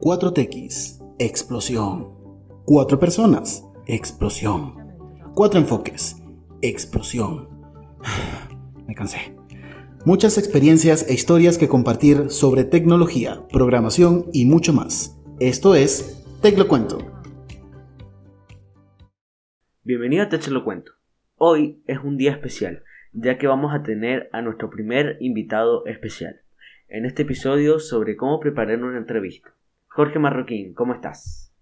[0.00, 2.14] 4 TX, explosión.
[2.66, 4.76] 4 personas, explosión.
[5.34, 6.22] 4 enfoques,
[6.62, 7.48] explosión.
[8.86, 9.34] Me cansé.
[10.04, 15.20] Muchas experiencias e historias que compartir sobre tecnología, programación y mucho más.
[15.40, 16.98] Esto es Teclo Cuento.
[19.82, 20.92] Bienvenido a Te lo cuento.
[21.38, 26.42] Hoy es un día especial, ya que vamos a tener a nuestro primer invitado especial.
[26.86, 29.57] En este episodio sobre cómo preparar una entrevista.
[29.98, 31.52] Jorge Marroquín, ¿cómo estás?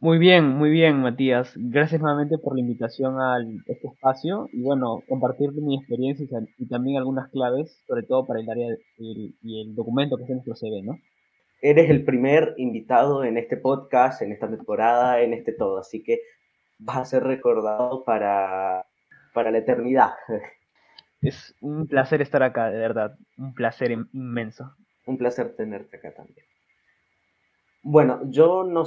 [0.00, 1.52] Muy bien, muy bien, Matías.
[1.54, 6.26] Gracias nuevamente por la invitación a este espacio y bueno, compartir mi experiencia
[6.58, 10.56] y también algunas claves, sobre todo para el área y el documento que es nuestro
[10.56, 10.98] CV, ¿no?
[11.62, 16.18] Eres el primer invitado en este podcast, en esta temporada, en este todo, así que
[16.80, 18.86] vas a ser recordado para,
[19.32, 20.14] para la eternidad.
[21.22, 24.74] Es un placer estar acá, de verdad, un placer inmenso.
[25.06, 26.44] Un placer tenerte acá también.
[27.88, 28.82] Bueno, yo no,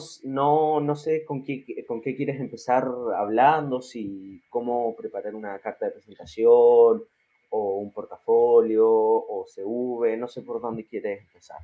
[0.81, 5.91] no, sé con qué, con qué quieres empezar hablando, si cómo preparar una carta de
[5.91, 7.05] presentación
[7.49, 11.59] o un portafolio o CV, no sé por dónde quieres empezar.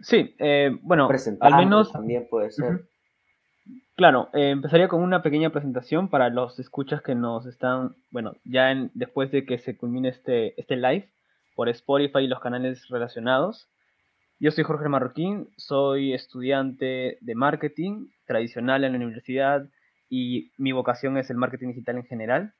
[0.00, 1.06] Sí, eh, bueno,
[1.40, 2.88] al menos también puede ser.
[3.94, 8.70] Claro, eh, empezaría con una pequeña presentación para los escuchas que nos están, bueno, ya
[8.70, 11.10] en, después de que se culmine este, este live
[11.54, 13.68] por Spotify y los canales relacionados.
[14.42, 19.68] Yo soy Jorge Marroquín, soy estudiante de marketing tradicional en la universidad
[20.08, 22.54] y mi vocación es el marketing digital en general.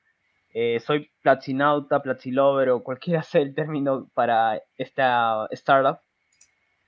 [0.53, 6.01] Eh, soy platzinauta, platzilover o cualquiera sea el término para esta startup.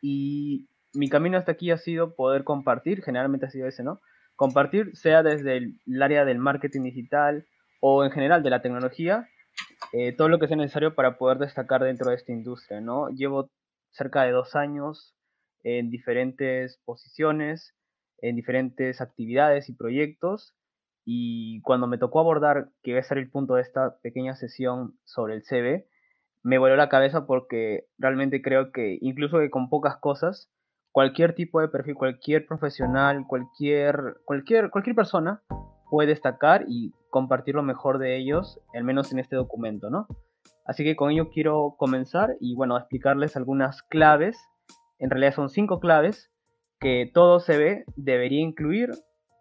[0.03, 4.03] Y mi camino hasta aquí ha sido poder compartir, generalmente ha sido ese, ¿no?
[4.37, 7.47] Compartir sea desde el, área del marketing digital
[7.81, 9.27] o en general de la tecnología,
[9.95, 13.09] eh, todo lo que sea necesario para poder destacar dentro de esta industria, ¿no?
[13.09, 13.49] Llevo
[13.93, 15.15] cerca de dos años
[15.63, 17.75] en diferentes posiciones,
[18.19, 20.55] en diferentes actividades y proyectos.
[21.05, 24.99] Y cuando me tocó abordar, que iba a ser el punto de esta pequeña sesión
[25.05, 25.87] sobre el CV,
[26.43, 30.51] me voló la cabeza porque realmente creo que incluso que con pocas cosas,
[30.91, 35.43] cualquier tipo de perfil, cualquier profesional, cualquier, cualquier, cualquier persona
[35.91, 40.07] puede destacar y compartir lo mejor de ellos, al menos en este documento, ¿no?
[40.65, 44.39] Así que con ello quiero comenzar y bueno, explicarles algunas claves.
[44.99, 46.31] En realidad son cinco claves
[46.79, 48.91] que todo CV debería incluir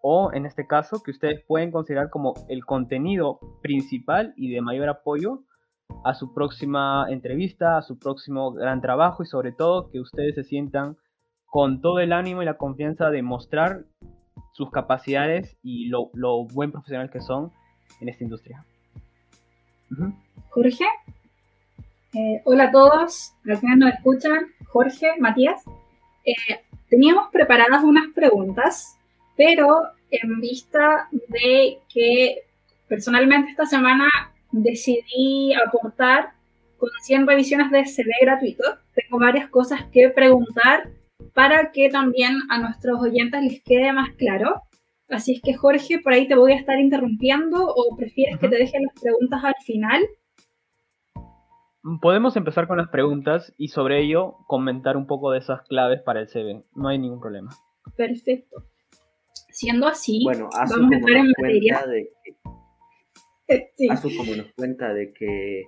[0.01, 4.89] o en este caso que ustedes pueden considerar como el contenido principal y de mayor
[4.89, 5.43] apoyo
[6.03, 10.43] a su próxima entrevista, a su próximo gran trabajo y sobre todo que ustedes se
[10.43, 10.97] sientan
[11.45, 13.85] con todo el ánimo y la confianza de mostrar
[14.53, 16.09] sus capacidades y lo,
[16.53, 17.51] buen profesional que son
[17.99, 18.65] en esta industria.
[20.49, 20.85] Jorge.
[22.13, 25.61] Eh, hola a todos, que nos escuchan, Jorge, Matías.
[26.25, 28.97] Eh, teníamos preparadas unas preguntas,
[29.37, 32.43] pero en vista de que
[32.87, 34.09] personalmente esta semana
[34.51, 36.33] decidí aportar
[36.77, 38.63] con 100 revisiones de CV gratuito,
[38.93, 40.89] tengo varias cosas que preguntar
[41.33, 44.63] para que también a nuestros oyentes les quede más claro.
[45.11, 48.55] Así es que Jorge, por ahí te voy a estar interrumpiendo o prefieres que te
[48.55, 50.01] deje las preguntas al final
[51.99, 56.19] Podemos empezar con las preguntas y sobre ello comentar un poco de esas claves para
[56.19, 56.63] el CV.
[56.75, 57.49] No hay ningún problema.
[57.97, 58.67] Perfecto.
[59.49, 61.83] Siendo así, bueno, vamos a entrar en materia.
[61.87, 62.11] De
[63.47, 64.15] que, sí.
[64.15, 65.63] como nos cuenta de que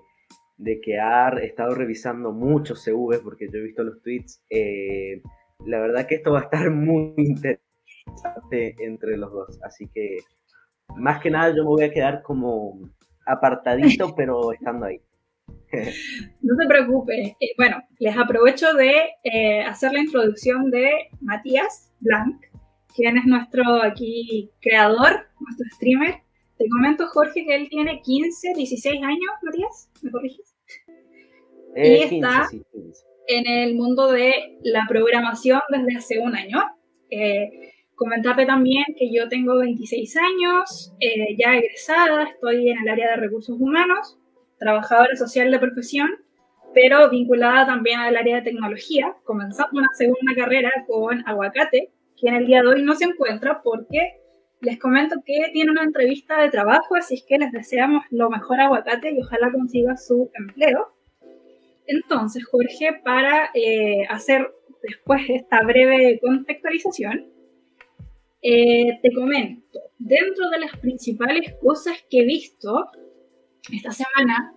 [0.58, 4.44] de que ha estado revisando muchos CV porque yo he visto los tweets.
[4.52, 5.24] Eh,
[5.66, 7.63] la verdad que esto va a estar muy interesante
[8.52, 9.60] entre los dos.
[9.64, 10.18] Así que
[10.96, 12.80] más que nada yo me voy a quedar como
[13.26, 15.02] apartadito, pero estando ahí.
[16.42, 17.36] No se preocupe.
[17.40, 18.94] Eh, bueno, les aprovecho de
[19.24, 22.46] eh, hacer la introducción de Matías Blanc,
[22.96, 26.22] quien es nuestro aquí creador, nuestro streamer.
[26.58, 30.56] Te comento, Jorge, que él tiene 15, 16 años, Matías, ¿me corriges?
[31.76, 32.48] Eh, y está
[33.28, 36.62] en el mundo de la programación desde hace un año.
[37.96, 40.94] Comentarte también que yo tengo 26 años,
[41.38, 44.18] ya egresada, estoy en el área de recursos humanos
[44.64, 46.10] trabajadora social de profesión,
[46.74, 52.36] pero vinculada también al área de tecnología, comenzando una segunda carrera con Aguacate, que en
[52.36, 54.22] el día de hoy no se encuentra porque
[54.62, 58.62] les comento que tiene una entrevista de trabajo, así es que les deseamos lo mejor
[58.62, 60.94] a Aguacate y ojalá consiga su empleo.
[61.86, 64.50] Entonces, Jorge, para eh, hacer
[64.82, 67.33] después esta breve contextualización,
[68.44, 72.90] eh, te comento, dentro de las principales cosas que he visto
[73.72, 74.54] esta semana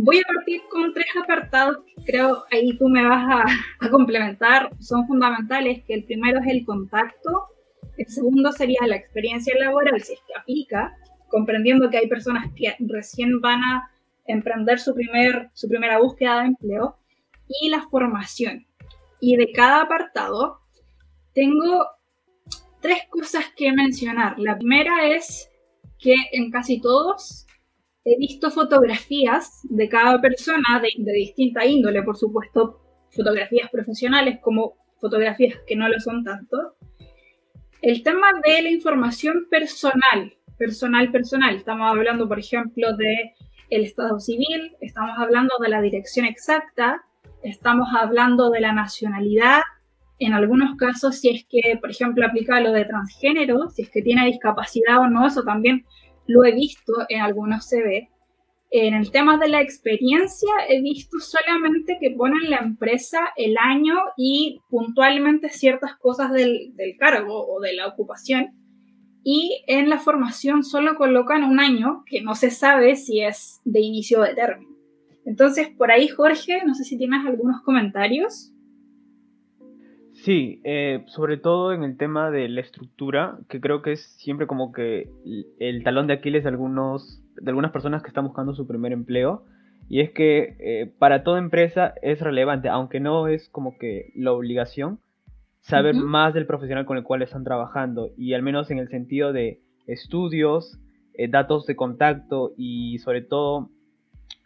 [0.00, 3.44] Voy a partir con tres apartados que creo ahí tú me vas
[3.80, 7.48] a, complementar, son fundamentales, que el primero es el contacto,
[7.96, 10.96] el segundo sería la experiencia laboral, si es que aplica,
[11.26, 13.90] comprendiendo que hay personas que recién van a
[14.26, 16.96] emprender su, primer, su primera búsqueda de empleo,
[17.48, 18.68] y la formación.
[19.18, 20.60] Y de cada apartado
[21.34, 21.84] tengo
[22.80, 24.38] tres cosas que mencionar.
[24.38, 25.50] La primera es
[25.98, 27.46] que en casi todos
[28.04, 32.80] he visto fotografías de cada persona de, distinta índole, por supuesto,
[33.10, 36.76] fotografías profesionales como fotografías que no lo son tanto.
[37.82, 41.56] El tema de la información personal, personal, personal.
[41.56, 43.34] Estamos hablando, por ejemplo, de
[43.70, 47.04] el estado civil, estamos hablando de la dirección exacta,
[47.42, 49.60] estamos hablando de la nacionalidad,
[50.18, 54.02] en algunos casos si es que, por ejemplo, aplica lo de transgénero, si es que
[54.02, 55.84] tiene discapacidad o no, eso también
[56.26, 58.08] lo he visto en algunos CV.
[58.70, 63.94] En el tema de la experiencia he visto solamente que ponen la empresa el año
[64.16, 68.50] y puntualmente ciertas cosas del, del cargo o de la ocupación.
[69.24, 73.80] Y en la formación solo colocan un año que no se sabe si es de
[73.80, 74.78] inicio de término.
[75.24, 78.52] Entonces, por ahí, Jorge, no sé si tienes algunos comentarios.
[80.28, 84.46] Sí, eh, sobre todo en el tema de la estructura, que creo que es siempre
[84.46, 85.08] como que
[85.58, 89.46] el talón de Aquiles de, algunos, de algunas personas que están buscando su primer empleo.
[89.88, 94.32] Y es que eh, para toda empresa es relevante, aunque no es como que la
[94.32, 94.98] obligación,
[95.62, 98.10] saber más del profesional con el cual están trabajando.
[98.18, 100.78] Y al menos en el sentido de estudios,
[101.14, 103.70] eh, datos de contacto y sobre todo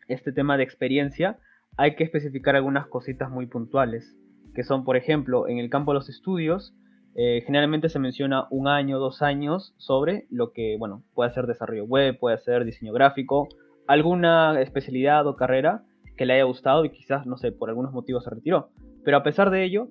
[0.07, 1.39] este tema de experiencia,
[1.77, 4.15] hay que especificar algunas cositas muy puntuales,
[4.55, 6.75] que son, por ejemplo, en el campo de los estudios,
[7.15, 11.85] eh, generalmente se menciona un año, dos años sobre lo que, bueno, puede ser desarrollo
[11.85, 13.49] web, puede ser diseño gráfico,
[13.87, 15.83] alguna especialidad o carrera
[16.17, 18.71] que le haya gustado y quizás, no sé, por algunos motivos se retiró.
[19.05, 19.89] Pero a pesar de ello,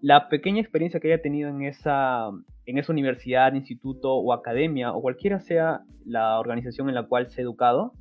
[0.00, 2.30] la pequeña experiencia que haya tenido en esa,
[2.66, 7.40] en esa universidad, instituto o academia, o cualquiera sea la organización en la cual se
[7.40, 7.92] ha educado,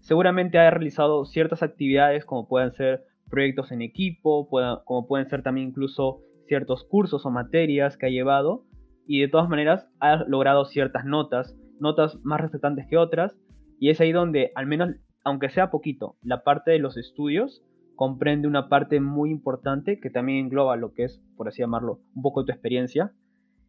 [0.00, 4.48] seguramente haya realizado ciertas actividades como pueden ser proyectos en equipo,
[4.84, 8.64] como pueden ser también incluso ciertos cursos o materias que ha llevado
[9.06, 13.38] y de todas maneras ha logrado ciertas notas, notas más resaltantes que otras
[13.78, 14.90] y es ahí donde al menos
[15.24, 17.62] aunque sea poquito, la parte de los estudios
[17.96, 22.22] comprende una parte muy importante que también engloba lo que es, por así llamarlo, un
[22.22, 23.12] poco de tu experiencia,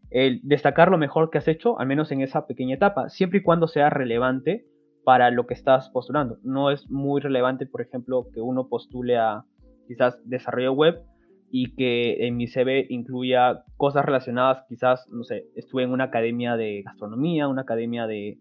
[0.09, 3.43] el destacar lo mejor que has hecho, al menos en esa pequeña etapa, siempre y
[3.43, 4.65] cuando sea relevante
[5.09, 6.37] para lo que estás postulando.
[6.43, 9.43] No es muy relevante, por ejemplo, que uno postule a
[9.87, 11.01] quizás desarrollo web
[11.49, 16.57] y que en mi CV incluya cosas relacionadas, quizás, no sé, estuve en una academia
[16.57, 18.37] de gastronomía, una academia de,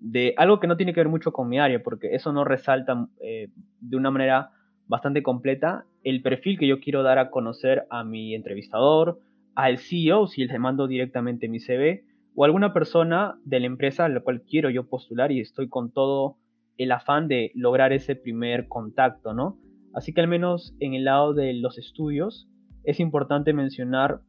[0.00, 3.08] de algo que no tiene que ver mucho con mi área, porque eso no resalta
[3.20, 3.48] eh,
[3.80, 4.52] de una manera
[4.86, 9.20] bastante completa el perfil que yo quiero dar a conocer a mi entrevistador,
[9.54, 14.08] al CEO, si le mando directamente mi CV, o alguna persona de la empresa a
[14.08, 16.36] la cual quiero yo postular y estoy con todo
[16.76, 19.58] el afán de lograr ese primer contacto, ¿no?
[19.94, 22.46] Así que al menos en el lado de los estudios
[22.84, 24.20] es importante mencionar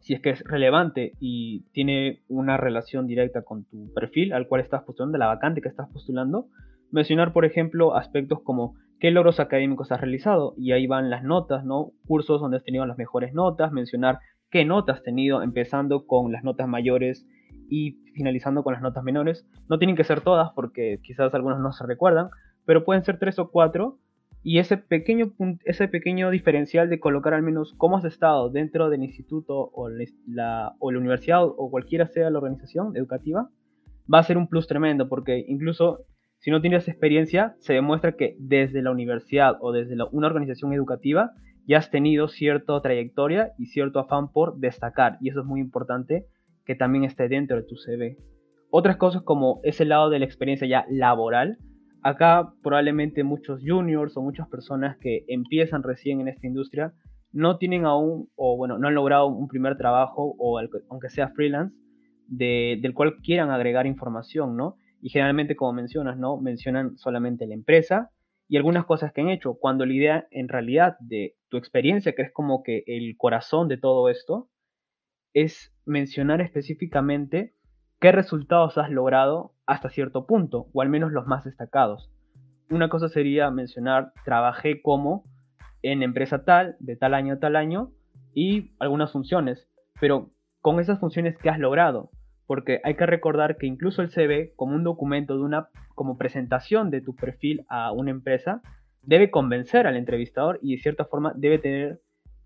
[0.00, 4.60] si es que es relevante y tiene una relación directa con tu perfil al cual
[4.60, 6.48] estás postulando, la vacante que estás postulando,
[6.90, 11.64] mencionar por ejemplo aspectos como qué logros académicos has realizado y ahí van las notas,
[11.64, 11.92] ¿no?
[12.06, 14.18] Cursos donde has tenido las mejores notas, mencionar
[14.50, 17.26] qué notas has tenido, empezando con las notas mayores
[17.68, 19.46] y finalizando con las notas menores.
[19.68, 22.28] No tienen que ser todas porque quizás algunas no se recuerdan,
[22.64, 23.98] pero pueden ser tres o cuatro.
[24.42, 25.32] Y ese pequeño,
[25.64, 29.88] ese pequeño diferencial de colocar al menos cómo has estado dentro del instituto o
[30.26, 33.48] la, o la universidad o cualquiera sea la organización educativa,
[34.12, 36.06] va a ser un plus tremendo porque incluso
[36.38, 41.32] si no tienes experiencia, se demuestra que desde la universidad o desde una organización educativa
[41.66, 46.26] ya has tenido cierta trayectoria y cierto afán por destacar, y eso es muy importante
[46.68, 48.18] que también esté dentro de tu CV.
[48.70, 51.56] Otras cosas como ese lado de la experiencia ya laboral,
[52.02, 56.92] acá probablemente muchos juniors o muchas personas que empiezan recién en esta industria
[57.32, 60.60] no tienen aún, o bueno, no han logrado un primer trabajo, o
[60.90, 61.74] aunque sea freelance,
[62.26, 64.76] del cual quieran agregar información, ¿no?
[65.00, 66.38] Y generalmente, como mencionas, ¿no?
[66.38, 68.10] Mencionan solamente la empresa
[68.46, 72.22] y algunas cosas que han hecho, cuando la idea en realidad de tu experiencia, que
[72.22, 74.50] es como que el corazón de todo esto,
[75.42, 77.54] es mencionar específicamente
[78.00, 82.10] qué resultados has logrado hasta cierto punto, o al menos los más destacados.
[82.70, 85.24] Una cosa sería mencionar, trabajé como
[85.82, 87.92] en empresa tal, de tal año a tal año,
[88.34, 89.68] y algunas funciones,
[90.00, 90.30] pero
[90.60, 92.10] con esas funciones que has logrado,
[92.46, 96.90] porque hay que recordar que incluso el CV, como un documento de una como presentación
[96.90, 98.60] de tu perfil a una empresa,
[99.02, 102.00] debe convencer al entrevistador y de cierta forma debe tener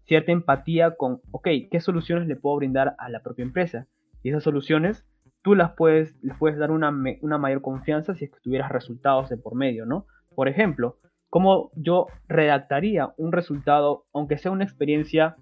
[0.05, 3.87] cierta empatía con, ok, ¿qué soluciones le puedo brindar a la propia empresa?
[4.23, 5.07] Y esas soluciones
[5.43, 9.29] tú las puedes, les puedes dar una, una mayor confianza si es que tuvieras resultados
[9.29, 10.07] de por medio, ¿no?
[10.35, 15.37] Por ejemplo, cómo yo redactaría un resultado, aunque sea una experiencia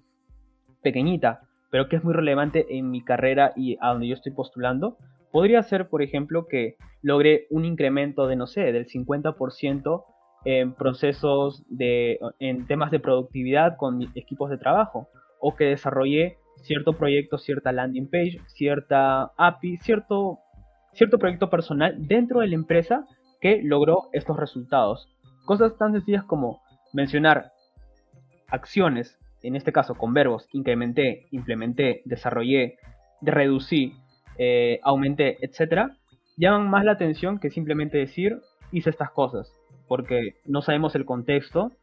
[0.81, 4.97] pequeñita, pero que es muy relevante en mi carrera y a donde yo estoy postulando,
[5.31, 10.03] podría ser, por ejemplo, que logre un incremento de, no sé, del 50%
[10.45, 15.07] en procesos de, en temas de productividad con equipos de trabajo,
[15.39, 20.39] o que desarrollé cierto proyecto, cierta landing page, cierta API, cierto,
[20.93, 23.05] cierto proyecto personal dentro de la empresa
[23.39, 25.09] que logró estos resultados.
[25.45, 26.61] Cosas tan sencillas como
[26.93, 27.51] mencionar
[28.47, 32.77] acciones, en este caso con verbos, incrementé, implementé, desarrollé,
[33.21, 33.95] reducí,
[34.37, 35.91] eh, aumenté, etc.,
[36.37, 38.39] llaman más la atención que simplemente decir
[38.71, 39.51] hice estas cosas,
[39.91, 41.73] porque no sabemos el contexto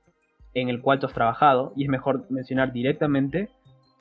[0.54, 3.50] en el cual tú has trabajado y es mejor mencionar directamente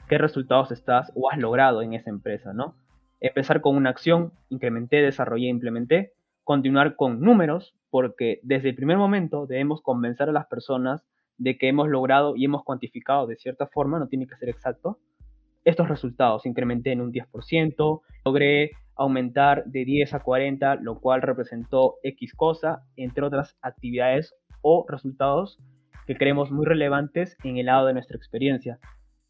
[0.08, 2.74] qué resultados estás o has logrado en esa empresa, ¿no?
[3.20, 6.14] Empezar con una acción, incrementé, desarrollé, implementé,
[6.46, 11.04] continuar con números, porque desde el primer momento debemos convencer a las personas
[11.38, 15.00] de que hemos logrado y hemos cuantificado de cierta forma, no tiene que ser exacto,
[15.66, 16.46] estos resultados.
[16.46, 22.84] Incrementé en un 10%, logré aumentar de 10 a 40, lo cual representó X cosa,
[22.96, 25.60] entre otras actividades o resultados
[26.06, 28.80] que creemos muy relevantes en el lado de nuestra experiencia.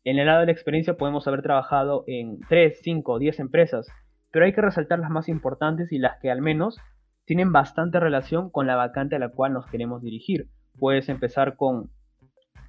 [0.03, 3.87] En el lado de la experiencia podemos haber trabajado en 3, 5, 10 empresas,
[4.31, 6.77] pero hay que resaltar las más importantes y las que al menos
[7.25, 10.47] tienen bastante relación con la vacante a la cual nos queremos dirigir.
[10.79, 11.89] Puedes empezar con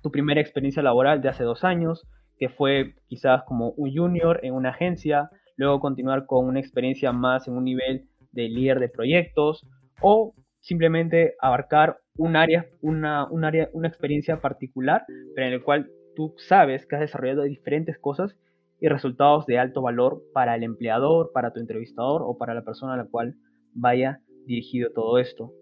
[0.03, 4.55] tu primera experiencia laboral de hace dos años, que fue quizás como un junior en
[4.55, 9.67] una agencia, luego continuar con una experiencia más en un nivel de líder de proyectos
[10.01, 15.91] o simplemente abarcar un área, una, un área, una experiencia particular, pero en el cual
[16.15, 18.37] tú sabes que has desarrollado diferentes cosas
[18.81, 22.95] y resultados de alto valor para el empleador, para tu entrevistador o para la persona
[22.95, 23.35] a la cual
[23.75, 25.53] vaya dirigido todo esto.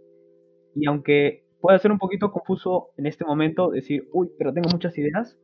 [0.75, 4.97] Y aunque puede ser un poquito confuso en este momento decir, uy, pero tengo muchas
[4.99, 5.39] ideas,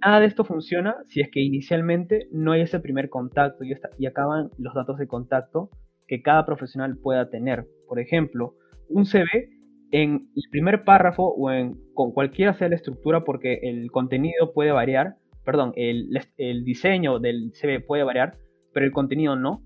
[0.00, 4.50] nada de esto funciona si es que inicialmente no hay ese primer contacto y, acaban
[4.58, 5.70] los datos de contacto
[6.06, 7.66] que cada profesional pueda tener.
[7.88, 8.54] Por ejemplo,
[8.88, 9.50] un CV
[9.90, 14.72] en el primer párrafo o en con cualquiera sea la estructura, porque el contenido puede
[14.72, 16.08] variar, perdón, el,
[16.38, 18.36] el diseño del CV puede variar,
[18.72, 19.62] pero el contenido no.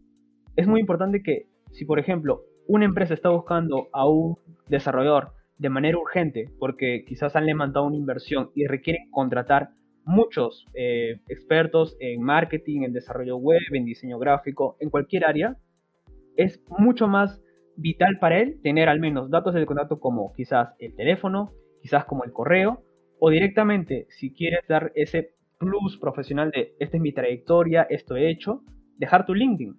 [0.57, 4.37] Es muy importante que si, por ejemplo, una empresa está buscando a un
[4.69, 9.71] desarrollador de manera urgente, porque quizás han levantado una inversión y requieren contratar
[10.07, 15.57] muchos eh, expertos en marketing, en desarrollo web, en diseño gráfico, en cualquier área,
[16.37, 17.43] es mucho más
[17.77, 22.25] vital para él tener al menos datos de contacto como quizás el teléfono, quizás como
[22.25, 22.85] el correo,
[23.19, 28.31] o directamente si quieres dar ese plus profesional de esta es mi trayectoria, esto he
[28.31, 28.63] hecho,
[28.99, 29.75] dejar tu LinkedIn.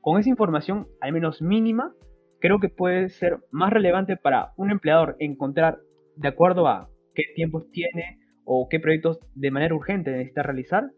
[0.00, 1.94] Con esa información, al menos mínima,
[2.40, 5.78] creo que puede ser más relevante para un empleador encontrar
[6.16, 8.19] de acuerdo a qué tiempos tiene
[8.52, 10.90] o qué proyectos de manera urgente necesita realizar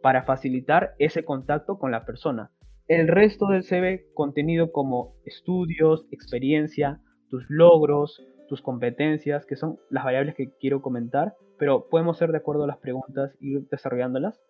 [0.00, 2.52] para facilitar ese contacto con la persona.
[2.86, 10.04] El resto del CV, contenido como estudios, experiencia, tus logros, tus competencias, que son las
[10.04, 14.40] variables que quiero comentar, pero podemos ser de acuerdo a las preguntas y ir desarrollándolas,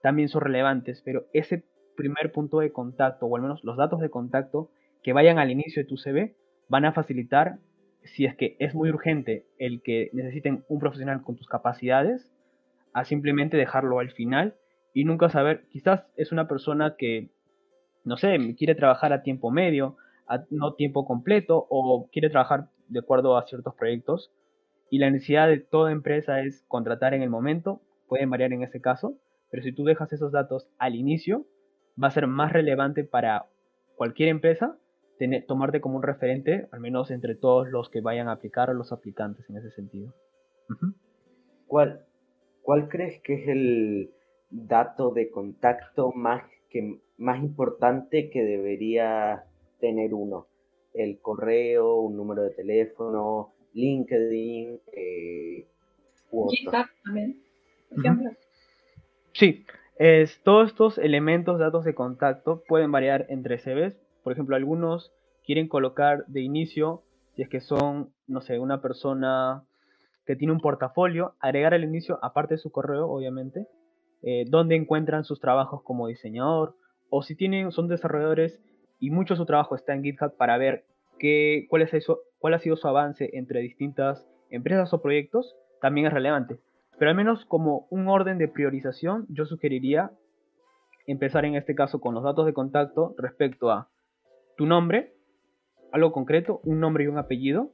[0.00, 1.64] también son relevantes, pero ese
[1.98, 4.70] primer punto de contacto, o al menos los datos de contacto
[5.02, 6.34] que vayan al inicio de tu CV,
[6.70, 7.58] van a facilitar,
[8.06, 12.32] si es que es muy urgente el que necesiten un profesional con tus capacidades,
[12.92, 14.54] a simplemente dejarlo al final
[14.94, 17.30] y nunca saber, quizás es una persona que
[18.06, 19.96] no sé, quiere trabajar a tiempo medio,
[20.28, 24.32] a no tiempo completo o quiere trabajar de acuerdo a ciertos proyectos
[24.90, 28.80] y la necesidad de toda empresa es contratar en el momento, pueden variar en ese
[28.80, 29.18] caso,
[29.50, 31.46] pero si tú dejas esos datos al inicio,
[32.02, 33.46] va a ser más relevante para
[33.96, 34.76] cualquier empresa
[35.18, 38.74] tener, tomarte como un referente, al menos entre todos los que vayan a aplicar a
[38.74, 40.12] los aplicantes en ese sentido.
[41.66, 42.04] ¿Cuál,
[42.62, 44.10] ¿Cuál crees que es el
[44.50, 49.44] dato de contacto más que más importante que debería
[49.80, 50.46] tener uno.
[50.94, 55.66] El correo, un número de teléfono, LinkedIn, eh,
[57.04, 57.42] también,
[57.88, 58.30] por ejemplo.
[59.32, 59.64] Sí,
[59.98, 63.94] es, todos estos elementos, datos de contacto pueden variar entre CVs.
[64.26, 65.12] Por ejemplo, algunos
[65.44, 67.04] quieren colocar de inicio,
[67.36, 69.62] si es que son, no sé, una persona
[70.26, 73.68] que tiene un portafolio, agregar al inicio, aparte de su correo, obviamente,
[74.24, 76.74] eh, donde encuentran sus trabajos como diseñador
[77.08, 78.60] o si tienen, son desarrolladores
[78.98, 80.86] y mucho de su trabajo está en GitHub para ver
[81.20, 82.06] qué, cuál, es
[82.40, 86.58] cuál ha sido su avance entre distintas empresas o proyectos, también es relevante.
[86.98, 90.10] Pero al menos como un orden de priorización, yo sugeriría
[91.06, 93.88] empezar en este caso con los datos de contacto respecto a
[94.56, 95.14] tu nombre,
[95.92, 97.72] algo concreto, un nombre y un apellido,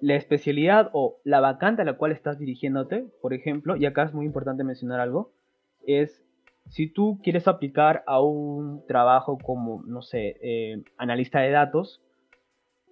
[0.00, 4.14] la especialidad o la vacante a la cual estás dirigiéndote, por ejemplo, y acá es
[4.14, 5.32] muy importante mencionar algo,
[5.86, 6.24] es
[6.68, 12.02] si tú quieres aplicar a un trabajo como, no sé, eh, analista de datos,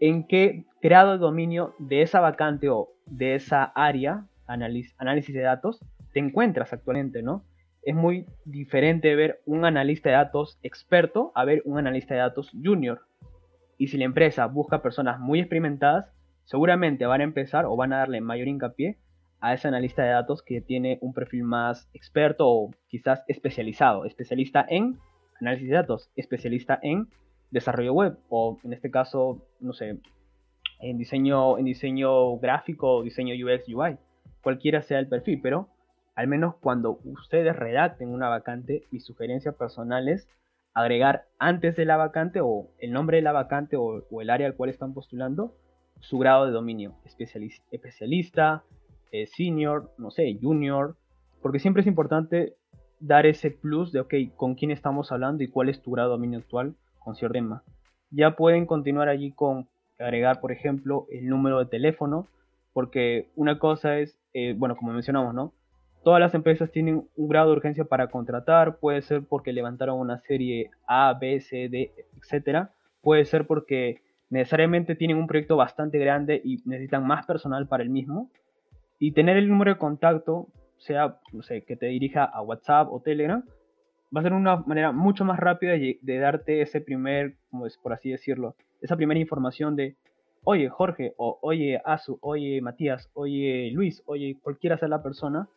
[0.00, 5.80] ¿en qué grado de dominio de esa vacante o de esa área, análisis de datos,
[6.12, 7.44] te encuentras actualmente, ¿no?
[7.82, 12.50] Es muy diferente ver un analista de datos experto a ver un analista de datos
[12.52, 13.02] junior.
[13.78, 16.12] Y si la empresa busca personas muy experimentadas,
[16.44, 18.98] seguramente van a empezar o van a darle mayor hincapié
[19.40, 24.66] a ese analista de datos que tiene un perfil más experto o quizás especializado, especialista
[24.68, 24.98] en
[25.40, 27.08] análisis de datos, especialista en
[27.50, 29.98] desarrollo web o en este caso, no sé,
[30.80, 33.96] en diseño, en diseño gráfico diseño UX UI,
[34.42, 35.68] cualquiera sea el perfil, pero
[36.18, 40.28] al menos cuando ustedes redacten una vacante, mi sugerencia personal es
[40.74, 44.56] agregar antes de la vacante o el nombre de la vacante o, el área al
[44.56, 45.54] cual están postulando
[46.00, 48.64] su grado de dominio, especialista, especialista
[49.12, 50.96] eh, senior, no sé, junior,
[51.40, 52.56] porque siempre es importante
[52.98, 56.16] dar ese plus de, ok, con quién estamos hablando y cuál es tu grado de
[56.16, 57.62] dominio actual con cierto tema.
[58.10, 59.68] Ya pueden continuar allí con
[60.00, 62.26] agregar, por ejemplo, el número de teléfono,
[62.72, 65.52] porque una cosa es, eh, bueno, como mencionamos, ¿no?
[66.08, 70.18] Todas las empresas tienen un grado de urgencia para contratar, puede ser porque levantaron una
[70.20, 72.72] serie A, B, C, D, etcétera,
[73.02, 74.00] puede ser porque
[74.30, 78.30] necesariamente tienen un proyecto bastante grande y necesitan más personal para el mismo,
[78.98, 80.46] y tener el número de contacto,
[80.78, 83.44] sea, no sé, que te dirija a WhatsApp o Telegram,
[84.16, 87.92] va a ser una manera mucho más rápida de, darte ese primer, como es por
[87.92, 89.98] así decirlo, esa primera información de,
[90.42, 95.50] oye Jorge, o oye Azu, oye Matías, oye Luis, oye cualquiera sea la persona,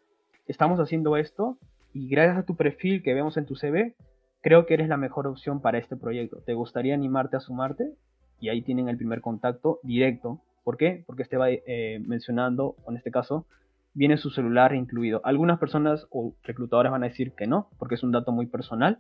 [0.48, 1.58] estamos haciendo esto
[1.94, 3.96] y gracias a tu perfil que vemos en tu CV,
[4.42, 6.42] creo que eres la mejor opción para este proyecto.
[6.46, 7.94] ¿Te gustaría animarte a sumarte?
[8.40, 11.04] Y ahí tienen el primer contacto directo ¿Por qué?
[11.06, 13.46] Porque este va eh, mencionando, en este caso,
[13.94, 15.22] viene su celular incluido.
[15.24, 19.00] Algunas personas o reclutadores van a decir que no, porque es un dato muy personal,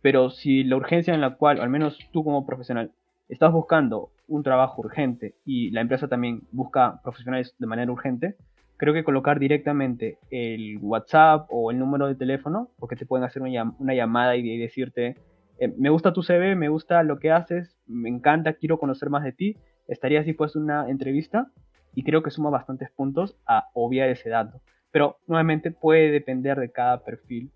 [0.00, 2.92] pero si la urgencia en la cual, al menos tú como profesional,
[3.28, 8.36] estás buscando un trabajo urgente y la empresa también busca profesionales de manera urgente,
[8.76, 13.42] creo que colocar directamente el WhatsApp o el número de teléfono, porque te pueden hacer
[13.42, 15.16] una, llamada y decirte,
[15.58, 19.24] eh, me gusta tu CV, me gusta lo que haces, me encanta, quiero conocer más
[19.24, 19.56] de ti,
[19.86, 21.50] estaría así pues una entrevista
[21.94, 24.60] y creo que suma bastantes puntos a obviar ese dato.
[24.90, 27.50] Pero nuevamente puede depender de cada perfil.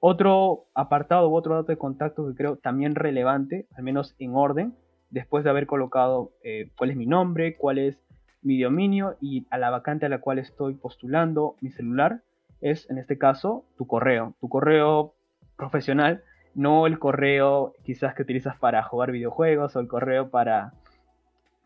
[0.00, 4.74] Otro apartado u otro dato de contacto que creo también relevante, al menos en orden,
[5.10, 7.98] después de haber colocado eh, cuál es mi nombre, cuál es
[8.44, 12.20] mi dominio y a la vacante a la cual estoy postulando mi celular,
[12.60, 15.14] es en este caso tu correo, tu correo
[15.56, 16.22] profesional,
[16.54, 20.72] no el correo quizás que utilizas para jugar videojuegos o el correo para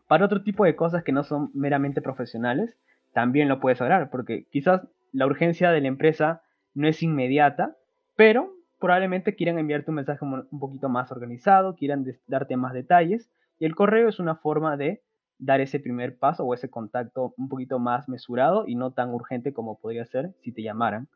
[0.07, 2.75] para otro tipo de cosas que no son meramente profesionales,
[3.13, 6.41] también lo puedes lograr, porque quizás la urgencia de la empresa
[6.73, 7.75] no es inmediata,
[8.15, 13.65] pero probablemente quieran enviarte un mensaje un poquito más organizado, quieran darte más detalles, y
[13.65, 15.01] el correo es una forma de
[15.39, 19.53] dar ese primer paso o ese contacto un poquito más mesurado y no tan urgente
[19.53, 21.07] como podría ser si te llamaran.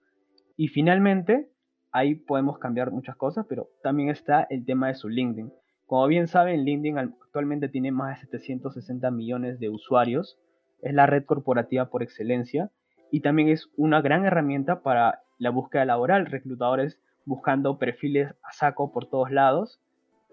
[0.55, 1.49] Y finalmente,
[1.91, 5.51] ahí podemos cambiar muchas cosas, pero también está el tema de su LinkedIn.
[5.85, 10.39] Como bien saben, LinkedIn actualmente tiene más de 760 millones de usuarios.
[10.81, 12.71] Es la red corporativa por excelencia
[13.11, 16.25] y también es una gran herramienta para la búsqueda laboral.
[16.25, 19.79] Reclutadores buscando perfiles a saco por todos lados.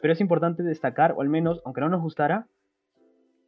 [0.01, 2.47] Pero es importante destacar, o al menos, aunque no nos gustara,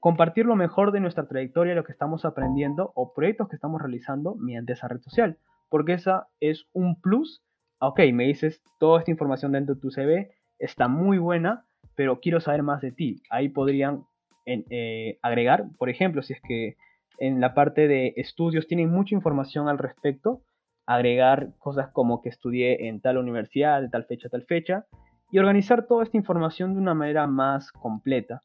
[0.02, 4.34] compartir lo mejor de nuestra trayectoria, lo que estamos aprendiendo o proyectos que estamos realizando
[4.34, 5.38] mediante esa red social.
[5.70, 7.40] Porque esa es un plus.
[7.78, 12.40] Ok, me dices toda esta información dentro de tu CV, está muy buena, pero quiero
[12.40, 13.22] saber más de ti.
[13.30, 14.02] Ahí podrían
[14.44, 16.74] eh, agregar, por ejemplo, si es que
[17.18, 20.42] en la parte de estudios tienen mucha información al respecto,
[20.84, 24.84] agregar cosas como que estudié en tal universidad, de tal fecha tal fecha,
[25.30, 28.42] y organizar toda esta información de una manera más completa.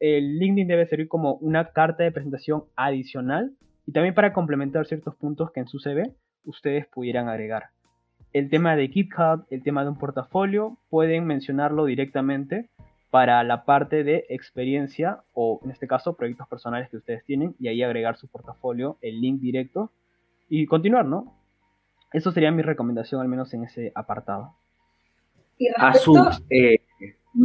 [0.00, 3.52] El LinkedIn debe servir como una carta de presentación adicional
[3.86, 7.70] y también para complementar ciertos puntos que en su CV ustedes pudieran agregar
[8.34, 12.68] el tema de GitHub, el tema de un portafolio, pueden mencionarlo directamente
[13.10, 17.68] para la parte de experiencia o en este caso proyectos personales que ustedes tienen y
[17.68, 19.92] ahí agregar su portafolio, el link directo
[20.48, 21.32] y continuar, ¿no?
[22.12, 24.56] Eso sería mi recomendación al menos en ese apartado.
[26.50, 26.80] eh,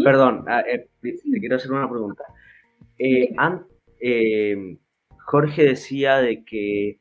[0.04, 2.24] perdón, ah, eh, te quiero hacer una pregunta.
[2.98, 3.36] Eh,
[5.26, 7.00] Jorge decía de que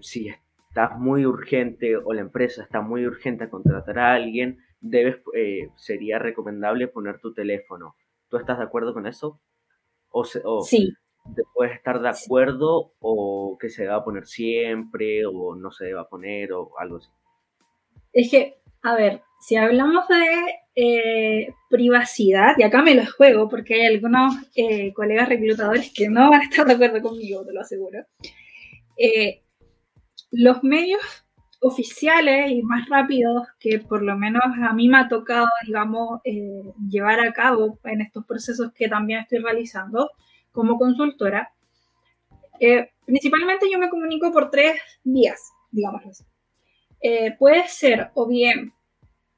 [0.00, 0.28] si
[0.68, 5.16] estás muy urgente o la empresa está muy urgente a contratar a alguien, debes,
[5.76, 7.96] sería recomendable poner tu teléfono.
[8.28, 9.40] ¿Tú estás de acuerdo con eso?
[10.10, 10.92] O, sí.
[11.54, 16.02] ¿Puedes estar de acuerdo o que se va a poner siempre o no se va
[16.02, 17.10] a poner o algo así?
[18.12, 23.74] Es que, a ver, si hablamos de eh, privacidad, y acá me lo juego porque
[23.74, 27.60] hay algunos eh, colegas reclutadores que no van a estar de acuerdo conmigo, te lo
[27.60, 28.06] aseguro.
[28.96, 29.42] Eh,
[30.30, 31.02] los medios
[31.60, 36.22] oficiales y más rápidos que por lo menos a mí me ha tocado, digamos,
[36.88, 40.10] llevar a cabo en estos procesos que también estoy realizando
[40.52, 41.52] como consultora,
[43.04, 46.24] principalmente yo me comunico por tres vías, digámoslo así.
[47.02, 48.72] Eh, puede ser o bien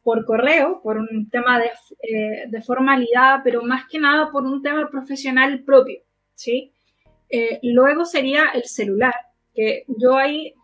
[0.07, 4.89] por correo, por un tema eh, de, formalidad, pero más que nada por un tema
[4.89, 5.99] profesional propio,
[6.33, 6.73] ¿sí?
[7.29, 9.15] Eh, luego sería el celular,
[9.53, 10.55] que yo ahí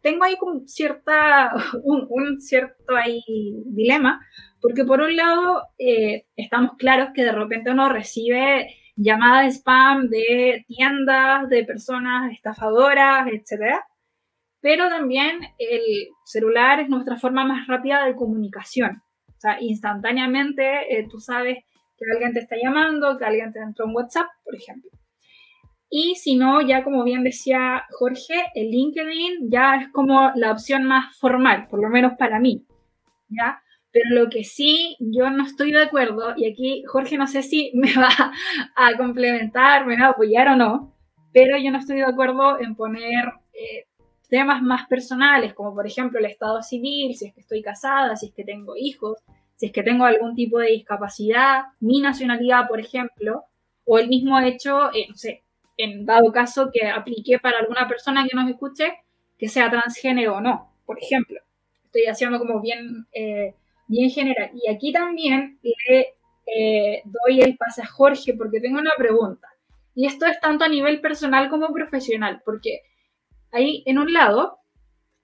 [0.00, 1.52] tengo ahí como cierta,
[1.84, 3.22] un, cierto ahí
[3.66, 4.26] dilema,
[4.62, 5.64] porque por un lado
[6.34, 13.28] estamos claros que de repente uno recibe llamadas de spam de tiendas, de personas estafadoras,
[13.30, 13.84] etcétera,
[14.66, 19.00] pero también el celular es nuestra forma más rápida de comunicación.
[19.28, 21.58] O sea, instantáneamente eh, tú sabes
[21.96, 24.90] que alguien te está llamando, que alguien te entró en WhatsApp, por ejemplo.
[25.88, 30.82] Y si no, ya como bien decía Jorge, el LinkedIn ya es como la opción
[30.82, 32.66] más formal, por lo menos para mí.
[33.28, 33.62] ¿Ya?
[33.92, 37.70] Pero lo que sí yo no estoy de acuerdo, y aquí Jorge no sé si
[37.74, 38.08] me va
[38.74, 40.92] a complementar, me va a apoyar o no,
[41.32, 43.85] pero yo no estoy de acuerdo en poner eh,
[44.28, 48.26] temas más personales, como por ejemplo el estado civil, si es que estoy casada, si
[48.26, 49.18] es que tengo hijos,
[49.56, 53.44] si es que tengo algún tipo de discapacidad, mi nacionalidad, por ejemplo,
[53.84, 55.44] o el mismo hecho, eh, no sé,
[55.76, 58.92] en dado caso que aplique para alguna persona que nos escuche,
[59.38, 61.40] que sea transgénero o no, por ejemplo.
[61.84, 63.54] Estoy haciendo como bien, eh,
[63.86, 64.50] bien general.
[64.54, 66.14] Y aquí también le
[66.46, 69.48] eh, doy el pase a Jorge porque tengo una pregunta.
[69.94, 72.82] Y esto es tanto a nivel personal como profesional, porque
[73.52, 74.58] Ahí en un lado,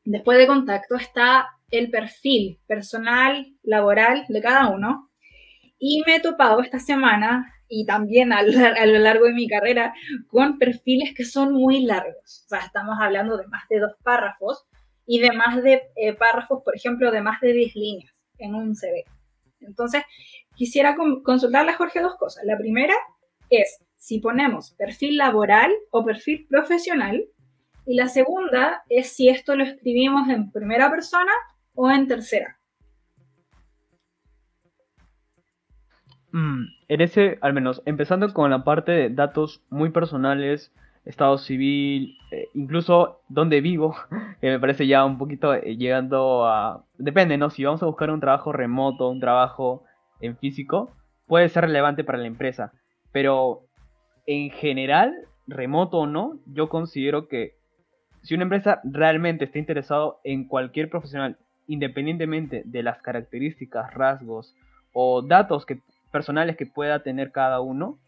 [0.05, 5.11] después de contacto, está el perfil personal, laboral de cada uno.
[5.79, 9.95] Y me he topado esta semana y también a lo largo de mi carrera
[10.29, 12.45] con perfiles que son muy largos.
[12.45, 14.65] O sea, estamos hablando de más de dos párrafos
[15.07, 18.77] y de más de eh, párrafos, por ejemplo, de más de 10 líneas en un
[18.77, 19.05] CV.
[19.61, 20.03] Entonces,
[20.55, 22.45] quisiera consultarle a Jorge dos cosas.
[22.45, 22.95] La primera
[23.49, 27.25] es si ponemos perfil laboral o perfil profesional
[27.87, 31.33] y la segunda es si esto lo escribimos en primera persona
[31.75, 32.59] o en tercera.
[36.33, 40.73] Mm, en ese, al menos, empezando con la parte de datos muy personales,
[41.05, 43.97] estado civil, eh, incluso dónde vivo,
[44.41, 46.85] que me parece ya un poquito eh, llegando a...
[46.97, 47.51] Depende, ¿no?
[47.51, 49.85] Si vamos a buscar un trabajo remoto, un trabajo
[50.21, 50.93] en físico,
[51.27, 52.73] puede ser relevante para la empresa.
[53.13, 53.67] Pero
[54.27, 55.13] en general,
[55.47, 57.57] remoto o no, yo considero que
[58.23, 64.55] si una empresa realmente está interesado en cualquier profesional, independientemente de las características, rasgos
[64.93, 65.67] o datos
[66.11, 67.99] personales que pueda tener cada uno,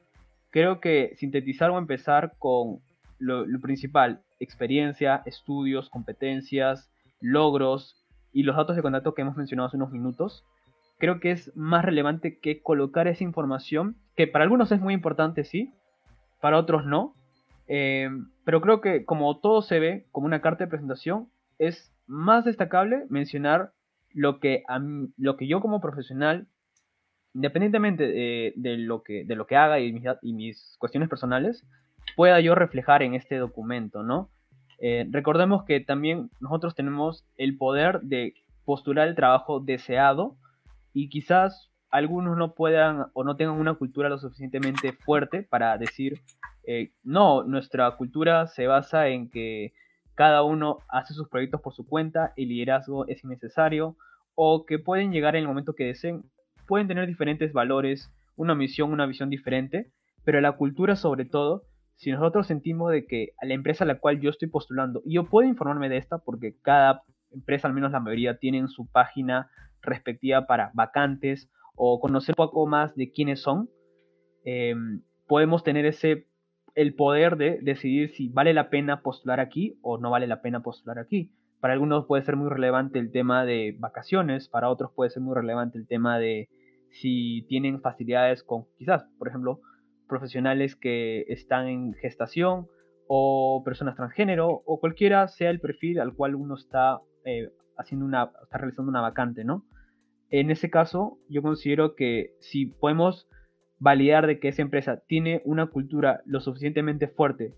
[0.50, 2.78] creo que sintetizar o empezar con
[3.18, 7.96] lo, principal, experiencia, estudios, competencias, logros
[8.32, 10.44] y los datos de contacto que hemos mencionado hace unos minutos,
[10.98, 15.44] creo que es más relevante que colocar esa información, que para algunos es muy importante,
[15.44, 15.72] sí,
[16.40, 17.14] para otros no,
[17.66, 18.08] eh,
[18.44, 23.04] pero creo que como todo se ve como una carta de presentación, es más destacable
[23.08, 23.72] mencionar
[24.12, 24.62] lo que,
[25.16, 26.46] lo que yo como profesional,
[27.34, 31.66] independientemente de, lo, que, de lo que haga y mis, y mis, cuestiones personales,
[32.16, 34.30] pueda yo reflejar en este documento, ¿no?
[34.78, 40.36] Eh, recordemos que también nosotros tenemos el poder de postular el trabajo deseado
[40.92, 46.22] y quizás algunos no puedan o no tengan una cultura lo suficientemente fuerte para decir
[46.66, 49.72] eh, no, nuestra cultura se basa en que
[50.16, 53.96] cada uno hace sus proyectos por su cuenta, el liderazgo es innecesario,
[54.34, 56.24] o que pueden llegar en el momento que deseen,
[56.66, 59.92] pueden tener diferentes valores, una misión, una visión diferente,
[60.24, 61.62] pero la cultura sobre todo,
[61.94, 65.26] si nosotros sentimos de que la empresa a la cual yo estoy postulando, y yo
[65.26, 69.48] puedo informarme de esta porque cada empresa, al menos la mayoría, tienen su página
[69.80, 73.68] respectiva para vacantes o conocer un poco más de quiénes son,
[74.44, 76.26] em, podemos tener ese
[76.74, 80.62] el poder de decidir si vale la pena postular aquí o no vale la pena
[80.62, 81.30] postular aquí.
[81.60, 85.34] para algunos puede ser muy relevante el tema de vacaciones, para otros puede ser muy
[85.34, 86.50] relevante el tema de
[86.90, 89.60] si tienen facilidades con quizás, por ejemplo,
[90.06, 92.66] profesionales que están en gestación
[93.06, 98.30] o personas transgénero o cualquiera sea el perfil al cual uno está eh, haciendo una,
[98.42, 99.64] está realizando una vacante, ¿no?
[100.30, 103.28] En ese caso, yo considero que si podemos
[103.78, 107.54] validar de que esa empresa tiene una cultura lo suficientemente fuerte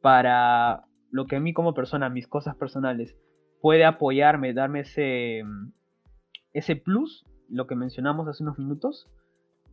[0.00, 3.16] para lo que a mí como persona, mis cosas personales,
[3.60, 5.42] puede apoyarme, darme ese,
[6.52, 9.08] ese plus, lo que mencionamos hace unos minutos,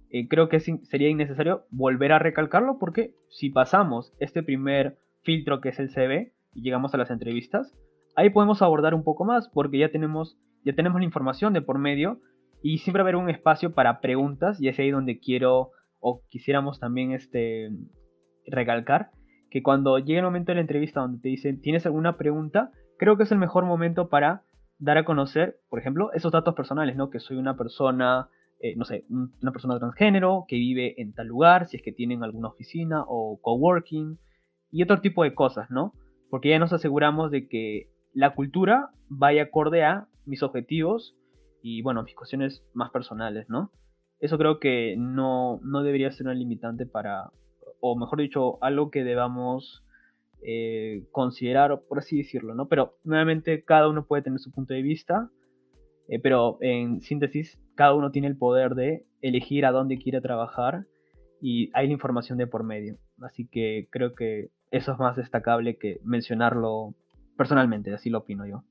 [0.09, 5.69] eh, creo que sería innecesario volver a recalcarlo porque si pasamos este primer filtro que
[5.69, 7.75] es el CV y llegamos a las entrevistas,
[8.15, 11.79] ahí podemos abordar un poco más porque ya tenemos, ya tenemos la información de por
[11.79, 12.21] medio
[12.67, 17.11] y siempre haber un espacio para preguntas y es ahí donde quiero o quisiéramos también
[17.11, 17.69] este,
[18.47, 19.11] recalcar
[19.51, 23.17] que cuando llegue el momento de la entrevista donde te dicen tienes alguna pregunta, creo
[23.17, 24.45] que es el mejor momento para
[24.79, 27.11] dar a conocer, por ejemplo, esos datos personales, ¿no?
[27.11, 31.67] Que soy una persona, eh, no sé, una persona transgénero que vive en tal lugar,
[31.67, 34.17] si es que tienen alguna oficina o coworking,
[34.71, 35.93] y otro tipo de cosas, ¿no?
[36.31, 41.15] Porque ya nos aseguramos de que la cultura vaya acorde a mis objetivos
[41.67, 43.71] y, bueno, mis cuestiones más personales, ¿no?
[44.19, 47.31] Eso creo que no, no debería ser una limitante para,
[47.79, 49.83] o mejor dicho, algo que debamos
[50.43, 52.67] eh, considerar, por así decirlo, ¿no?
[52.67, 55.31] Pero nuevamente cada uno puede tener su punto de vista,
[56.07, 60.85] eh, pero en síntesis, cada uno tiene el poder de elegir a dónde quiere trabajar
[61.41, 62.99] y hay la información de por medio.
[63.23, 66.93] Así que creo que eso es más destacable que mencionarlo
[67.35, 68.63] personalmente, así lo opino yo.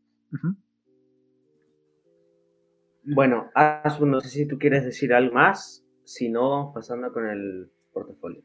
[3.06, 7.70] Bueno, Asu, no sé si tú quieres decir algo más, si no, pasando con el
[7.92, 8.42] portafolio.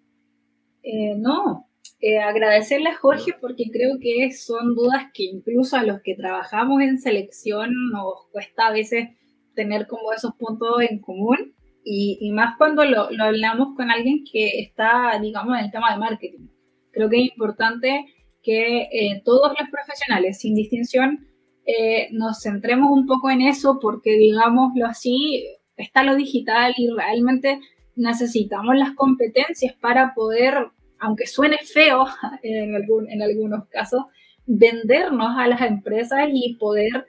[0.84, 1.70] Eh, no,
[2.02, 6.82] eh, agradecerle a Jorge porque creo que son dudas que incluso a los que trabajamos
[6.82, 9.10] en selección nos cuesta a veces
[9.56, 15.18] tener como esos puntos en común y, más cuando lo, hablamos con alguien que está,
[15.20, 16.48] digamos, en el tema de marketing.
[16.92, 18.06] Creo que es importante
[18.44, 21.26] que eh, todos los profesionales, sin distinción,
[21.72, 25.46] eh, nos centremos un poco en eso porque, digámoslo así,
[25.78, 27.60] está lo digital y realmente
[27.96, 30.56] necesitamos las competencias para poder,
[30.98, 32.08] aunque suene feo
[32.42, 34.06] en, algún, en algunos casos,
[34.48, 37.06] vendernos a las empresas y poder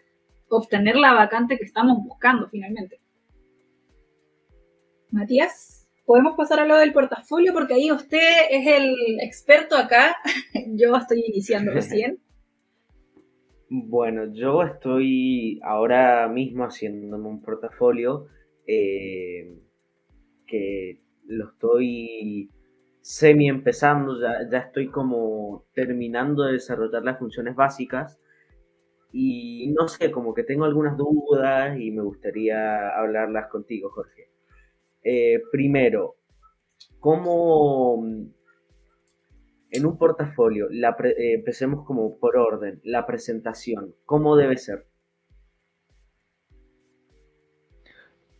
[0.50, 3.00] obtener la vacante que estamos buscando finalmente.
[5.10, 10.18] Matías, podemos pasar a lo del portafolio porque ahí usted es el experto acá.
[10.74, 12.20] Yo estoy iniciando recién.
[13.72, 18.26] Bueno, yo estoy ahora mismo haciéndome un portafolio
[18.66, 19.60] eh,
[20.44, 22.50] que lo estoy
[23.00, 28.18] semi empezando, ya, ya estoy como terminando de desarrollar las funciones básicas
[29.12, 34.32] y no sé, como que tengo algunas dudas y me gustaría hablarlas contigo, Jorge.
[35.04, 36.16] Eh, primero,
[36.98, 38.04] ¿cómo
[39.70, 44.86] en un portafolio, la eh, empecemos como por orden, la presentación, ¿cómo debe ser?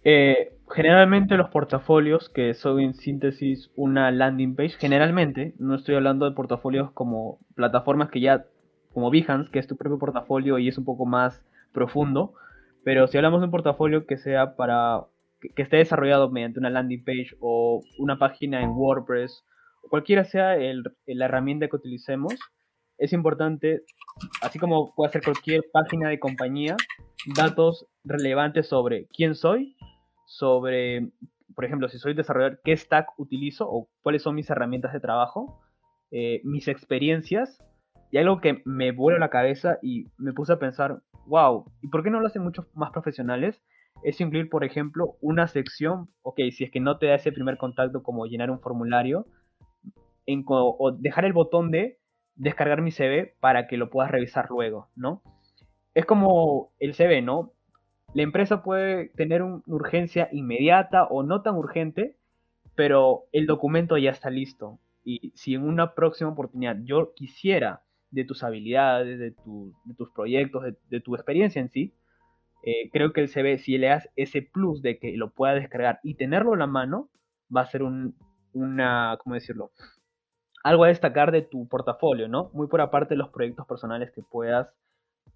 [0.03, 6.29] Eh, generalmente los portafolios, que son en síntesis una landing page, generalmente, no estoy hablando
[6.29, 8.47] de portafolios como plataformas que ya,
[8.93, 12.35] como Behance, que es tu propio portafolio y es un poco más profundo,
[12.83, 15.05] pero si hablamos de un portafolio que sea para
[15.41, 19.45] que, esté desarrollado mediante una landing page o una página en WordPress,
[19.89, 22.35] cualquiera sea la herramienta que utilicemos,
[22.99, 23.83] es importante,
[24.43, 26.77] así como puede ser cualquier página de compañía,
[27.35, 29.77] datos relevantes sobre quién soy,
[30.27, 31.11] sobre,
[31.55, 35.61] por ejemplo, si soy desarrollador, qué stack utilizo o cuáles son mis herramientas de trabajo,
[36.11, 37.59] eh, mis experiencias,
[38.13, 41.89] y algo que me vuelve a la cabeza y me puse a pensar, wow, ¿y
[41.89, 43.63] por qué no lo hacen muchos más profesionales?
[44.03, 47.59] es incluir, por ejemplo, una sección, ok, si es que no te da ese primer
[47.59, 49.27] contacto como llenar un formulario,
[50.99, 51.99] dejar el botón de
[52.37, 55.23] descargar mi CV para que lo puedas revisar luego, ¿no?
[55.95, 57.53] Es como el CV, ¿no?
[58.15, 62.17] La empresa puede tener una urgencia inmediata o no tan urgente,
[62.75, 64.79] pero el documento ya está listo.
[65.05, 69.33] Y si en una próxima oportunidad yo quisiera de tus habilidades, de,
[69.97, 71.95] tus proyectos, de tu experiencia en sí,
[72.63, 76.01] eh, creo que el CV, si le das ese plus de que lo pueda descargar
[76.03, 77.09] y tenerlo en la mano,
[77.55, 78.15] va a ser un,
[78.53, 79.71] una, ¿cómo decirlo?
[80.63, 82.51] Algo a destacar de tu portafolio, ¿no?
[82.53, 84.69] Muy por aparte de los proyectos personales que puedas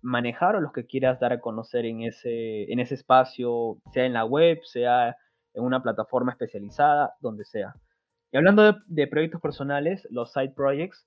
[0.03, 4.13] manejar o los que quieras dar a conocer en ese, en ese espacio, sea en
[4.13, 5.17] la web, sea
[5.55, 7.75] en una plataforma especializada, donde sea.
[8.31, 11.07] Y hablando de, proyectos personales, los side projects,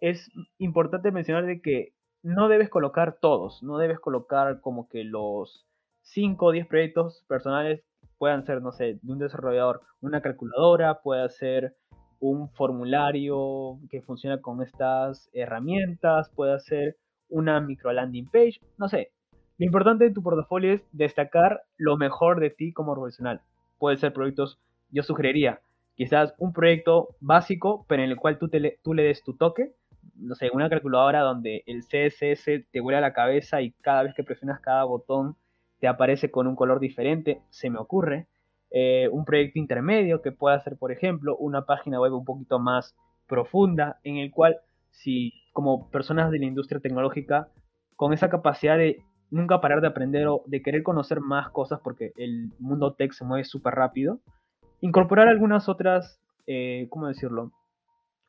[0.00, 5.66] es importante mencionar de que no debes colocar todos, no debes colocar como que los
[6.02, 7.82] 5 o 10 proyectos personales
[8.16, 11.76] puedan ser, no sé, de un desarrollador, una calculadora, puede ser
[12.22, 16.96] un formulario que funciona con estas herramientas, puede ser
[17.28, 19.10] una micro landing page, no sé.
[19.58, 23.40] Lo importante de tu portafolio es destacar lo mejor de ti como profesional.
[23.78, 25.60] Puede ser proyectos, yo sugeriría,
[25.96, 29.72] quizás un proyecto básico, pero en el cual tú, le, tú le des tu toque,
[30.14, 34.22] no sé, una calculadora donde el CSS te vuela la cabeza y cada vez que
[34.22, 35.36] presionas cada botón
[35.80, 38.28] te aparece con un color diferente, se me ocurre.
[38.74, 42.96] Eh, un proyecto intermedio que pueda ser, por ejemplo, una página web un poquito más
[43.26, 44.56] profunda, en el cual
[44.90, 47.48] si como personas de la industria tecnológica,
[47.96, 52.12] con esa capacidad de nunca parar de aprender o de querer conocer más cosas, porque
[52.16, 54.20] el mundo tech se mueve súper rápido,
[54.80, 57.52] incorporar algunas otras, eh, ¿cómo decirlo?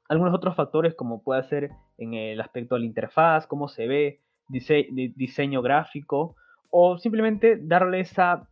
[0.09, 4.19] Algunos otros factores como puede ser en el aspecto de la interfaz, cómo se ve,
[4.47, 6.35] diseño gráfico,
[6.69, 8.47] o simplemente darle esa,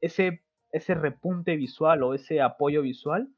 [0.00, 3.28] ese, ese repunte visual o ese apoyo visual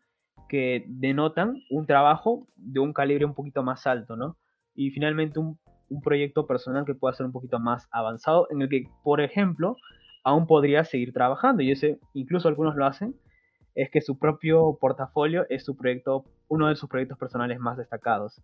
[0.48, 4.36] que denotan un trabajo de un calibre un poquito más alto, ¿no?
[4.74, 5.58] Y finalmente un,
[6.04, 9.76] proyecto personal que pueda ser un poquito más avanzado, en el que, por ejemplo,
[10.22, 13.16] aún podría seguir trabajando, y ese, incluso algunos lo hacen,
[13.74, 18.40] es que su propio portafolio es su proyecto, uno de sus proyectos personales más destacados.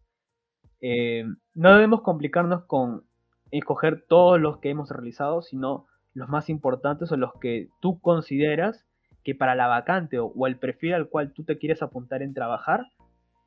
[0.80, 3.04] Eh, no debemos complicarnos con
[3.52, 8.86] escoger todos los que hemos realizado, sino los más importantes o los que tú consideras
[9.22, 12.86] que para la vacante o, el perfil al cual tú te quieres apuntar en trabajar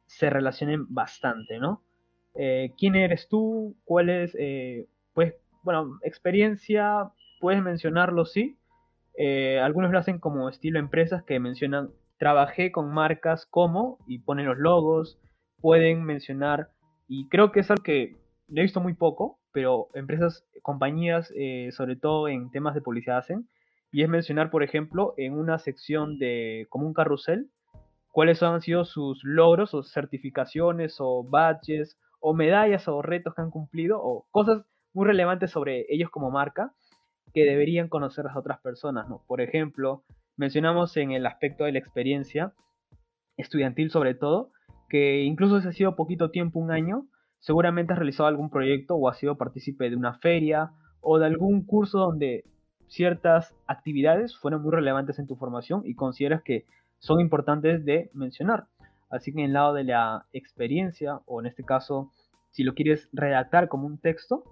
[0.05, 1.82] se relacionen bastante, ¿no?
[2.36, 3.75] Eh, ¿Quién eres tú?
[3.86, 7.10] ¿Cuál es, eh, pues, bueno, experiencia?
[7.39, 8.58] Puedes mencionarlo, sí,
[9.17, 14.45] eh, algunos lo hacen como estilo empresas que mencionan trabajé con marcas como y ponen
[14.45, 15.19] los logos,
[15.60, 16.69] pueden mencionar,
[17.08, 18.17] y creo que es algo que
[18.53, 23.47] he visto muy poco, pero empresas, compañías, eh, sobre todo en temas de publicidad hacen,
[23.91, 27.49] y es mencionar, por ejemplo, en una sección de como un carrusel,
[28.12, 33.51] cuáles han sido sus logros o certificaciones o badges o medallas o retos que han
[33.51, 36.73] cumplido o cosas muy relevantes sobre ellos como marca
[37.33, 39.23] que deberían conocer las otras personas, ¿no?
[39.27, 40.03] Por ejemplo,
[40.35, 42.53] mencionamos en el aspecto de la experiencia
[43.38, 44.51] estudiantil sobre todo,
[44.89, 47.07] que incluso si ha sido poquito tiempo, un año,
[47.39, 50.71] seguramente has realizado algún proyecto o has sido partícipe de una feria
[51.02, 52.43] o de algún curso donde
[52.88, 56.65] ciertas actividades fueron muy relevantes en tu formación y consideras que
[56.99, 58.65] son importantes de mencionar.
[59.10, 62.12] Así que en el lado de la experiencia, o en este caso,
[62.52, 64.43] si lo quieres redactar como un texto,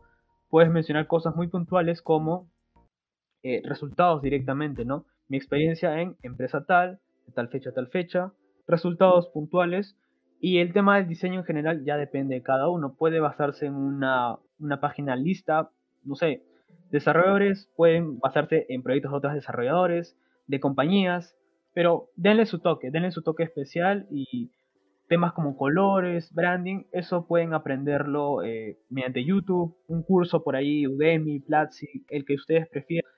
[0.49, 2.47] puedes mencionar cosas muy puntuales como
[3.43, 5.05] eh, resultados directamente, ¿no?
[5.27, 8.31] Mi experiencia en empresa tal, de tal fecha a tal fecha,
[8.67, 9.97] resultados puntuales
[10.39, 12.95] y el tema del diseño en general ya depende de cada uno.
[12.95, 14.39] Puede basarse en una,
[14.79, 15.69] página lista,
[16.03, 16.43] no sé,
[16.91, 21.35] desarrolladores pueden basarse en proyectos de otros desarrolladores, de compañías,
[21.73, 24.51] pero denle su toque, denle su toque especial y
[25.07, 31.39] temas como colores, branding, eso pueden aprenderlo eh, mediante YouTube, un curso por ahí, Udemy,
[31.39, 33.11] Platzi, el que ustedes prefieran.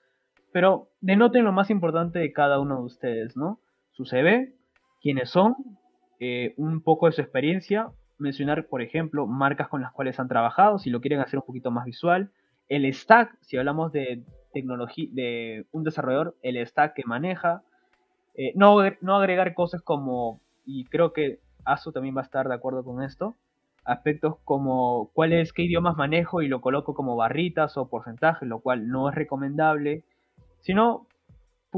[0.52, 3.60] Pero denoten lo más importante de cada uno de ustedes, ¿no?
[3.92, 4.54] Su CV,
[5.02, 5.56] quiénes son,
[6.20, 10.80] eh, un poco de su experiencia, mencionar, por ejemplo, marcas con las cuales han trabajado,
[10.80, 12.32] si lo quieren hacer un poquito más visual,
[12.68, 17.64] el stack, si hablamos de tecnología, de un desarrollador, el stack que maneja,
[18.36, 22.56] eh, no, no agregar cosas como, y creo que ASU también va a estar de
[22.56, 23.36] acuerdo con esto,
[23.86, 28.60] aspectos como cuál es, qué idiomas manejo y lo coloco como barritas o porcentajes, lo
[28.60, 30.04] cual no es recomendable
[30.62, 31.08] sino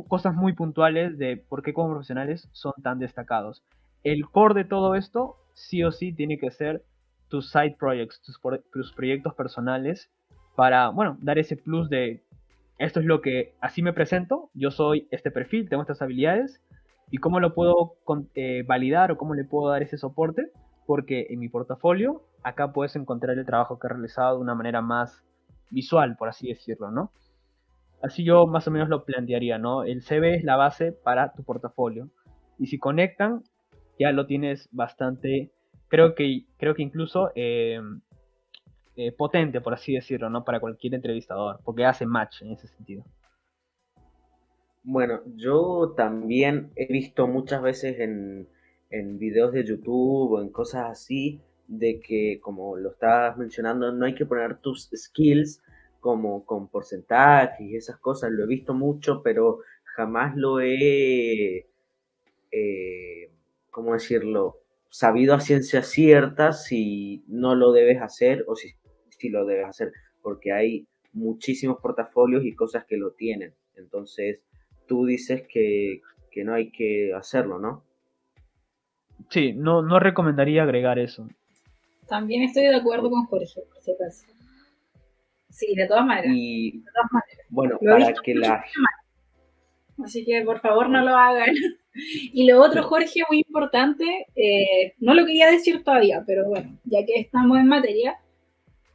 [0.07, 3.63] cosas muy puntuales de por qué como profesionales son tan destacados.
[4.03, 6.83] El core de todo esto, sí o sí, tiene que ser
[7.27, 10.11] tus side projects, tus, proyectos personales,
[10.55, 12.23] para, bueno, dar ese plus de
[12.77, 16.61] esto es lo que así me presento, yo soy este perfil, tengo estas habilidades,
[17.11, 17.97] y cómo lo puedo
[18.33, 20.51] eh, validar o cómo le puedo dar ese soporte,
[20.87, 24.81] porque en mi portafolio acá puedes encontrar el trabajo que he realizado de una manera
[24.81, 25.23] más
[25.69, 27.11] visual, por así decirlo, ¿no?
[28.01, 29.83] Así yo más o menos lo plantearía, ¿no?
[29.83, 32.09] El CV es la base para tu portafolio.
[32.57, 33.43] Y si conectan,
[34.01, 35.51] ya lo tienes bastante,
[35.87, 38.01] creo que, creo que incluso em,
[38.95, 40.43] eh, potente, por así decirlo, ¿no?
[40.43, 43.03] Para cualquier entrevistador, porque hace match en ese sentido.
[44.83, 48.47] Bueno, yo también he visto muchas veces en,
[48.89, 54.05] en videos de YouTube o en cosas así, de que, como lo estabas mencionando, no
[54.05, 55.61] hay que poner tus skills,
[55.99, 59.59] como con porcentajes y esas cosas, lo he visto mucho, pero
[59.95, 61.67] jamás lo he,
[62.51, 63.31] eh,
[63.71, 64.57] ¿cómo decirlo?,
[64.89, 68.73] sabido a ciencia cierta si no lo debes hacer o si,
[69.09, 69.91] sí lo debes hacer,
[70.21, 73.53] porque hay muchísimos portafolios y cosas que lo tienen.
[73.75, 74.41] Entonces,
[74.87, 77.83] tú dices que, que no hay que hacerlo, ¿no?
[79.29, 81.27] Sí, no, no recomendaría agregar eso.
[82.07, 84.25] También estoy de acuerdo con Jorge, por si acaso.
[85.49, 86.31] Sí, de todas maneras.
[86.35, 87.45] Y, de todas maneras.
[87.49, 88.63] Bueno, para que la...
[90.03, 91.53] Así que por favor no lo hagan.
[92.33, 97.05] Y lo otro, Jorge, muy importante, eh, no lo quería decir todavía, pero bueno, ya
[97.05, 98.17] que estamos en materia,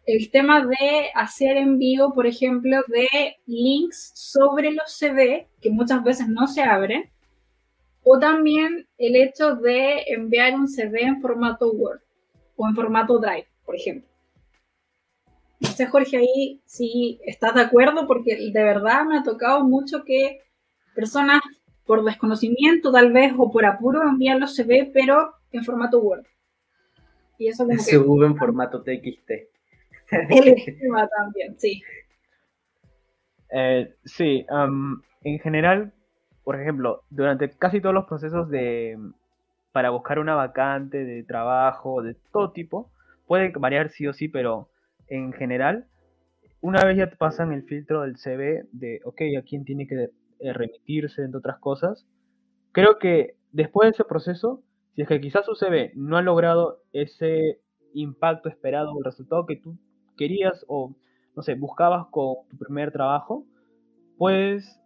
[0.06, 6.28] el tema de hacer envío, por ejemplo, de links sobre los CV, que muchas veces
[6.28, 7.10] no se abren,
[8.04, 12.00] o también el hecho de enviar un CV en formato Word
[12.54, 14.08] o en formato Drive, por ejemplo.
[15.58, 20.04] No sé, Jorge, ahí si estás de acuerdo, porque de verdad me ha tocado mucho
[20.04, 20.40] que
[20.94, 21.40] personas
[21.86, 26.26] por desconocimiento tal vez o por apuro envían los CV, pero en formato Word.
[27.38, 29.30] Y eso como CV en formato TXT.
[30.30, 31.82] El esquema también, sí.
[33.50, 34.44] Eh, sí,
[35.22, 35.92] en general,
[36.44, 38.98] por ejemplo, durante casi todos los procesos de
[39.72, 42.90] para buscar una vacante de trabajo de todo tipo,
[43.26, 44.70] puede variar sí o sí, pero
[45.06, 45.86] en general,
[46.62, 50.08] una vez ya te pasan el filtro del CV de, ok, a quién tiene que
[50.38, 52.06] eh, remitirse, entre otras cosas.
[52.72, 54.62] Creo que después de ese proceso,
[54.94, 57.60] si es que quizás su CV no ha logrado ese
[57.94, 59.78] impacto esperado o el resultado que tú
[60.16, 60.94] querías o,
[61.34, 63.44] no sé, buscabas con tu primer trabajo,
[64.18, 64.80] pues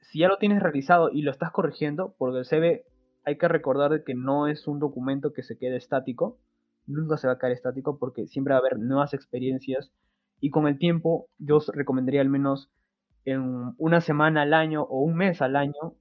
[0.00, 2.84] si ya lo tienes realizado y lo estás corrigiendo, porque el CV
[3.24, 6.38] hay que recordar que no es un documento que se quede estático,
[6.86, 9.92] nunca se va a quedar estático porque siempre va a haber nuevas experiencias
[10.40, 12.70] y con el tiempo yo os recomendaría al menos
[13.24, 15.94] en una semana al año o un mes al año,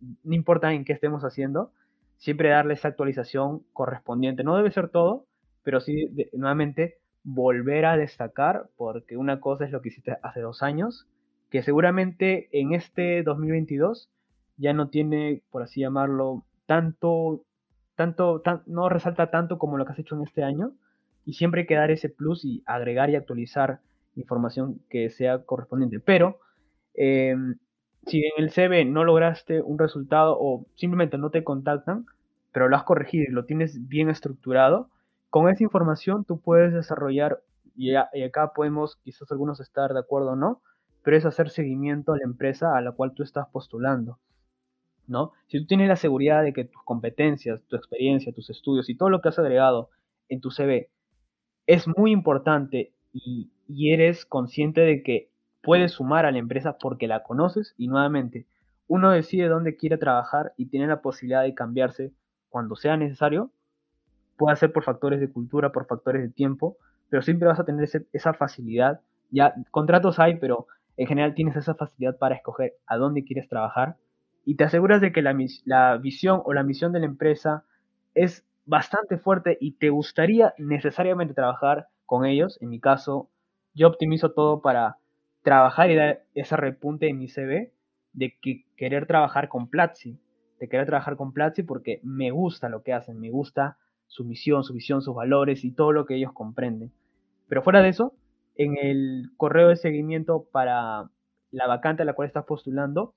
[0.00, 1.72] no importa en qué estemos haciendo,
[2.18, 4.44] siempre darle esa actualización correspondiente.
[4.44, 5.26] No debe ser todo,
[5.62, 10.62] pero sí, nuevamente, volver a destacar, porque una cosa es lo que hiciste hace dos
[10.62, 11.06] años,
[11.50, 14.10] que seguramente en este 2022
[14.56, 17.42] ya no tiene, por así llamarlo, tanto,
[17.94, 20.72] tanto, no resalta tanto como lo que has hecho en este año,
[21.24, 23.80] y siempre hay que dar ese plus y agregar y actualizar
[24.14, 26.00] información que sea correspondiente.
[26.00, 26.38] Pero
[26.96, 27.56] Em,
[28.06, 32.06] si en el CV no lograste un resultado o simplemente no te contactan,
[32.52, 34.88] pero lo has corregido y lo tienes bien estructurado,
[35.30, 37.42] con esa información tú puedes desarrollar,
[37.76, 40.62] y, acá podemos quizás algunos estar de acuerdo o no,
[41.02, 44.18] pero es hacer seguimiento a la empresa a la cual tú estás postulando.
[45.06, 45.32] ¿no?
[45.46, 49.10] Si tú tienes la seguridad de que tus competencias, tu experiencia, tus estudios y todo
[49.10, 49.90] lo que has agregado
[50.28, 50.88] en tu CV
[51.66, 55.30] es muy importante y eres consciente de que
[55.66, 58.46] puedes sumar a la empresa porque la conoces y nuevamente
[58.86, 62.12] uno decide dónde quiere trabajar y tiene la posibilidad de cambiarse
[62.50, 63.50] cuando sea necesario,
[64.36, 66.76] puede ser por factores de cultura, por factores de tiempo,
[67.08, 69.00] pero siempre vas a tener esa facilidad.
[69.30, 73.96] Ya contratos hay, pero en general tienes esa facilidad para escoger a dónde quieres trabajar
[74.44, 77.64] y te aseguras de que la, la visión o la misión de la empresa
[78.14, 82.56] es bastante fuerte y te gustaría necesariamente trabajar con ellos.
[82.60, 83.30] En mi caso,
[83.74, 84.98] yo optimizo todo para
[85.46, 87.72] trabajar y dar ese repunte en mi CV
[88.12, 90.18] de que querer trabajar con Platzi,
[90.58, 93.78] de querer trabajar con Platzi porque me gusta lo que hacen, me gusta
[94.08, 96.90] su misión, su visión, sus valores y todo lo que ellos comprenden.
[97.46, 98.12] Pero fuera de eso,
[98.56, 101.10] en el correo de seguimiento para
[101.52, 103.14] la vacante a la cual estás postulando,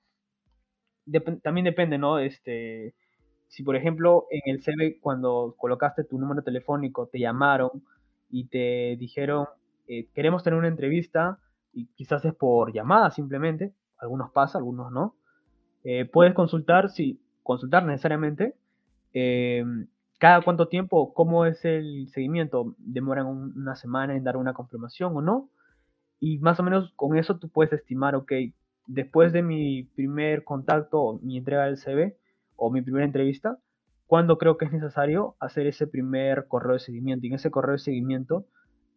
[1.42, 2.20] también depende, ¿no?
[2.20, 2.94] Este,
[3.48, 7.82] si por ejemplo en el CV cuando colocaste tu número telefónico te llamaron
[8.30, 9.48] y te dijeron
[9.88, 11.40] eh, queremos tener una entrevista
[11.72, 15.14] y quizás es por llamada simplemente, algunos pasa, algunos no.
[15.84, 18.54] Eh, puedes consultar, si consultar necesariamente,
[19.12, 19.64] eh,
[20.18, 25.22] cada cuánto tiempo, cómo es el seguimiento, demoran una semana en dar una confirmación o
[25.22, 25.48] no,
[26.20, 28.32] y más o menos con eso tú puedes estimar, ok,
[28.86, 32.16] después de mi primer contacto, mi entrega del CV
[32.56, 33.58] o mi primera entrevista,
[34.06, 37.24] cuándo creo que es necesario hacer ese primer correo de seguimiento.
[37.24, 38.44] Y en ese correo de seguimiento,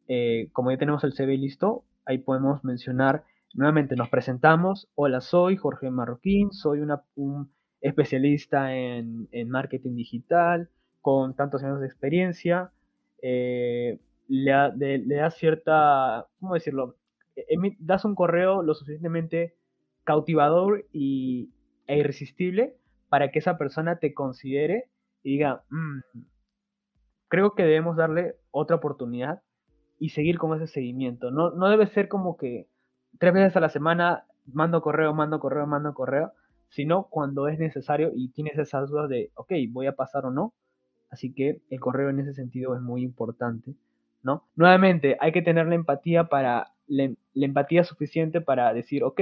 [0.08, 3.24] eh, como ya tenemos el CV listo, ahí podemos mencionar
[3.54, 6.80] nuevamente, nos presentamos, hola, soy Jorge Marroquín, soy
[7.16, 7.52] un
[7.82, 10.70] especialista en, marketing digital,
[11.02, 12.72] con tantos años de experiencia,
[13.22, 16.96] eh, le, das cierta, ¿cómo decirlo?
[17.80, 19.56] das un correo lo suficientemente
[20.04, 21.52] cautivador y,
[21.88, 22.76] e irresistible
[23.10, 24.90] para que esa persona te considere
[25.24, 26.00] y diga, mm,
[27.28, 29.42] creo que debemos darle otra oportunidad
[30.04, 31.32] y seguir con ese seguimiento.
[31.32, 32.68] No, no debe ser como que
[33.20, 36.34] tres veces a la semana mando correo, mando correo, mando correo,
[36.68, 40.54] sino cuando es necesario y tienes esas dudas de, ok, voy a pasar o no.
[41.10, 43.76] Así que el correo en ese sentido es muy importante
[44.24, 44.44] ¿no?
[44.58, 49.22] Nuevamente, hay que tener la empatía para la, empatía suficiente para decir, ok,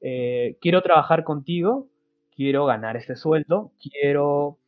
[0.00, 1.86] eh, quiero trabajar contigo,
[2.34, 4.58] quiero ganar este sueldo, quiero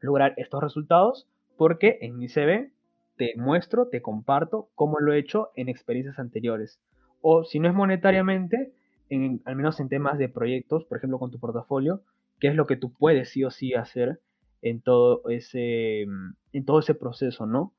[0.00, 1.26] lograr estos resultados,
[1.56, 2.70] porque en mi CV
[3.16, 6.80] te muestro, te comparto cómo lo he hecho en experiencias anteriores.
[7.20, 8.72] O si no es monetariamente,
[9.08, 12.02] en, al menos en temas de proyectos, por ejemplo con tu portafolio,
[12.40, 14.20] qué es lo que tú puedes sí o sí hacer
[14.62, 17.72] en todo ese, en todo ese proceso, ¿no?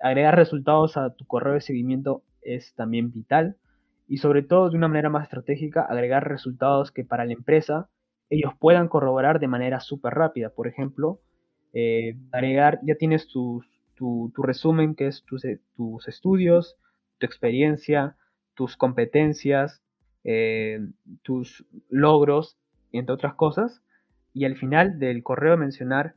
[0.00, 3.56] Agregar resultados a tu correo de seguimiento es también vital
[4.08, 7.88] y sobre todo de una manera más estratégica, agregar resultados que para la empresa
[8.28, 10.50] ellos puedan corroborar de manera súper rápida.
[10.50, 11.20] Por ejemplo,
[11.72, 13.28] eh, agregar, ya tienes
[13.96, 16.76] tu, resumen, que es tus, eh, tus, estudios,
[17.18, 18.16] tu experiencia,
[18.54, 19.82] tus competencias,
[20.24, 20.80] eh,
[21.22, 22.56] tus logros,
[22.92, 23.82] entre otras cosas.
[24.32, 26.14] Y al final del correo mencionar,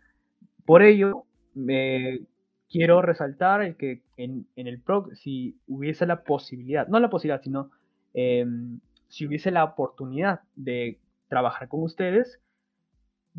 [0.65, 1.23] por ello,
[1.55, 2.21] me
[2.69, 7.71] quiero resaltar el que en, el PROC, si hubiese la posibilidad, no la posibilidad, sino
[8.13, 12.39] em, si hubiese la oportunidad de trabajar con ustedes,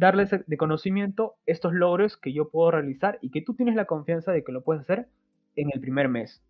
[0.01, 4.33] darles de conocimiento estos logros que yo puedo realizar y que tú tienes la confianza
[4.33, 5.09] de que lo puedes hacer
[5.57, 6.43] en el primer mes.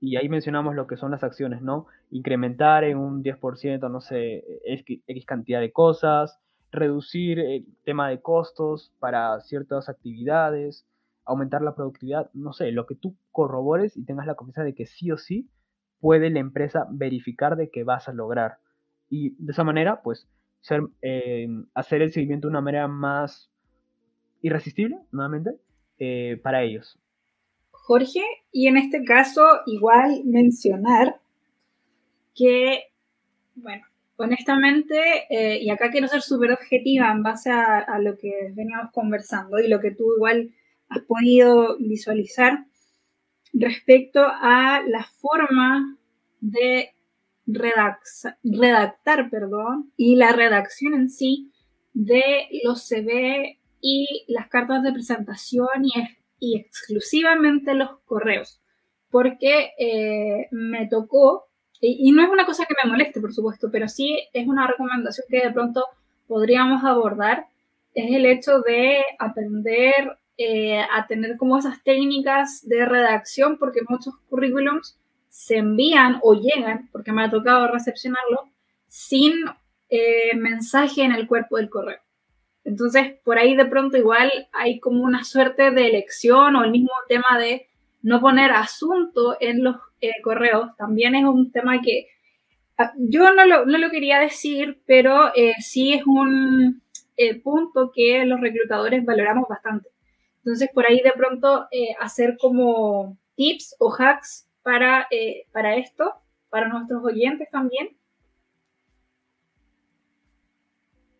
[0.00, 1.86] Y ahí mencionamos lo que son las acciones, ¿no?
[2.10, 6.40] Incrementar en un 10%, no sé, X cantidad de cosas,
[6.72, 10.84] reducir el tema de costos para ciertas actividades,
[11.24, 14.86] aumentar la productividad, no sé, lo que tú corrobores y tengas la confianza de que
[14.86, 15.48] sí o sí
[16.00, 18.58] puede la empresa verificar de que vas a lograr.
[19.08, 20.26] Y de esa manera, pues,
[21.02, 23.50] eh, hacer el seguimiento de una manera más
[24.42, 25.52] irresistible, nuevamente,
[25.98, 26.98] eh, para ellos.
[27.70, 31.20] Jorge, y en este caso, igual mencionar
[32.34, 32.84] que,
[33.54, 33.84] bueno,
[34.16, 34.96] honestamente,
[35.28, 39.58] eh, y acá quiero ser súper objetiva en base a, a, lo que veníamos conversando
[39.58, 40.54] y lo que tú igual
[40.88, 42.64] has podido visualizar
[43.52, 45.96] respecto a la forma
[46.40, 46.94] de
[47.46, 51.52] redactar perdón, y la redacción en sí
[51.92, 55.68] de los CV y las cartas de presentación
[56.40, 58.60] y, exclusivamente los correos.
[59.10, 61.44] Porque eh, me tocó,
[61.80, 65.26] y, no es una cosa que me moleste, por supuesto, pero sí es una recomendación
[65.30, 65.84] que de pronto
[66.26, 67.46] podríamos abordar,
[67.94, 74.14] es el hecho de aprender eh, a tener como esas técnicas de redacción, porque muchos
[74.28, 74.98] currículums
[75.34, 78.48] se envían o llegan, porque me ha tocado recepcionarlo,
[78.86, 79.32] sin
[79.90, 81.98] eh, mensaje en el cuerpo del correo.
[82.62, 86.92] Entonces, por ahí de pronto igual hay como una suerte de elección o el mismo
[87.08, 87.66] tema de
[88.00, 90.70] no poner asunto en los eh, correos.
[90.78, 92.06] También es un tema que
[92.78, 96.80] ah, yo no lo, quería decir, pero eh, sí es un
[97.42, 99.88] punto que los reclutadores valoramos bastante.
[100.44, 101.66] Entonces, por ahí de pronto
[101.98, 106.14] hacer como tips o hacks para, eh, para esto,
[106.50, 107.90] para nuestros oyentes también?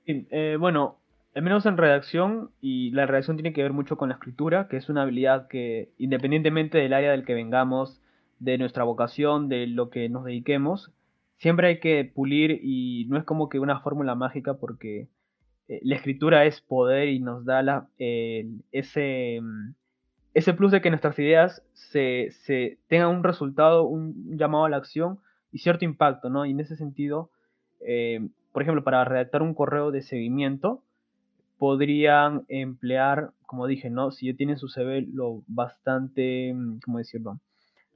[0.06, 0.98] Eh, bueno,
[1.34, 4.78] al menos en redacción, y la redacción tiene que ver mucho con la escritura, que
[4.78, 8.00] es una habilidad que, independientemente del área del que vengamos,
[8.40, 10.90] de nuestra vocación, de lo que nos dediquemos,
[11.38, 15.08] siempre hay que pulir y no es como que una fórmula mágica porque
[15.68, 19.74] eh, la escritura es poder y nos da la, ese, mm,
[20.34, 25.20] ese plus de que nuestras ideas se, tengan un resultado, un llamado a la acción
[25.52, 26.44] y cierto impacto, ¿no?
[26.44, 27.30] Y en ese sentido,
[27.80, 30.82] eh, por ejemplo, para redactar un correo de seguimiento,
[31.56, 34.10] podrían emplear, como dije, ¿no?
[34.10, 37.38] Si ya tienen su CV lo bastante, mm, ¿cómo decirlo?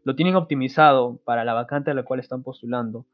[0.05, 3.05] Lo tienen optimizado para la vacante a la cual están postulando.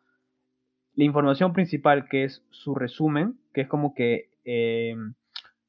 [0.97, 4.95] La información principal, que es su resumen, que es como que, eh,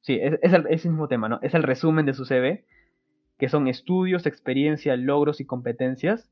[0.02, 1.40] sí, es, el, es el mismo tema, ¿no?
[1.42, 2.66] Es el resumen de su CV
[3.38, 6.30] que son estudios, experiencia, logros y competencias.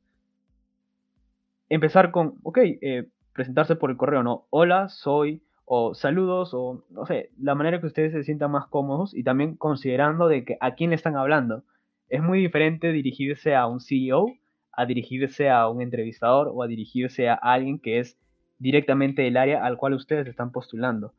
[1.70, 4.46] Empezar con, ok, eh, presentarse por el correo, ¿no?
[4.50, 9.14] Hola, soy, o saludos, o no sé, la manera que ustedes se sientan más cómodos
[9.14, 11.64] y también considerando de que a quién le están hablando.
[12.10, 14.28] Es muy diferente dirigirse a un CEO,
[14.72, 18.18] a dirigirse a un entrevistador o a dirigirse a alguien que es
[18.60, 21.14] directamente el área al cual ustedes están postulando.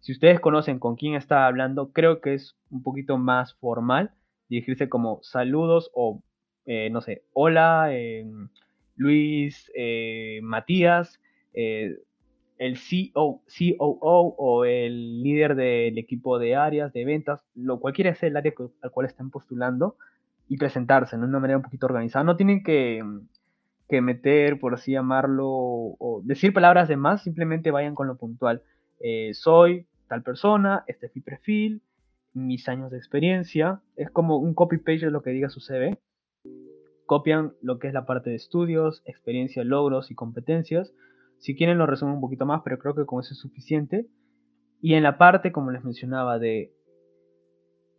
[0.00, 4.12] Si ustedes conocen con quién está hablando, creo que es un poquito más formal
[4.48, 6.22] dirigirse como saludos o,
[6.66, 8.48] eh, no sé, hola, em,
[8.96, 11.20] Luis, eh, Matías,
[11.52, 11.98] eh,
[12.58, 18.28] el CEO, COO o el líder del equipo de áreas, de ventas, lo cualquiera sea
[18.28, 19.96] el área al cual estén postulando
[20.48, 22.24] y presentarse de una manera un poquito organizada.
[22.24, 23.02] No tienen que,
[23.88, 28.62] que meter, por así llamarlo, o decir palabras de más, simplemente vayan con lo puntual.
[29.32, 31.82] soy tal persona, este es mi perfil,
[32.34, 33.80] mis años de experiencia.
[33.96, 35.98] Es como un copy-paste de lo que diga su CV.
[37.06, 40.92] copian lo que es la parte de estudios, experiencia, logros y competencias.
[41.38, 44.06] Si quieren lo resumo un poquito más, pero creo que con eso es suficiente.
[44.80, 46.72] Y en la parte, como les mencionaba, de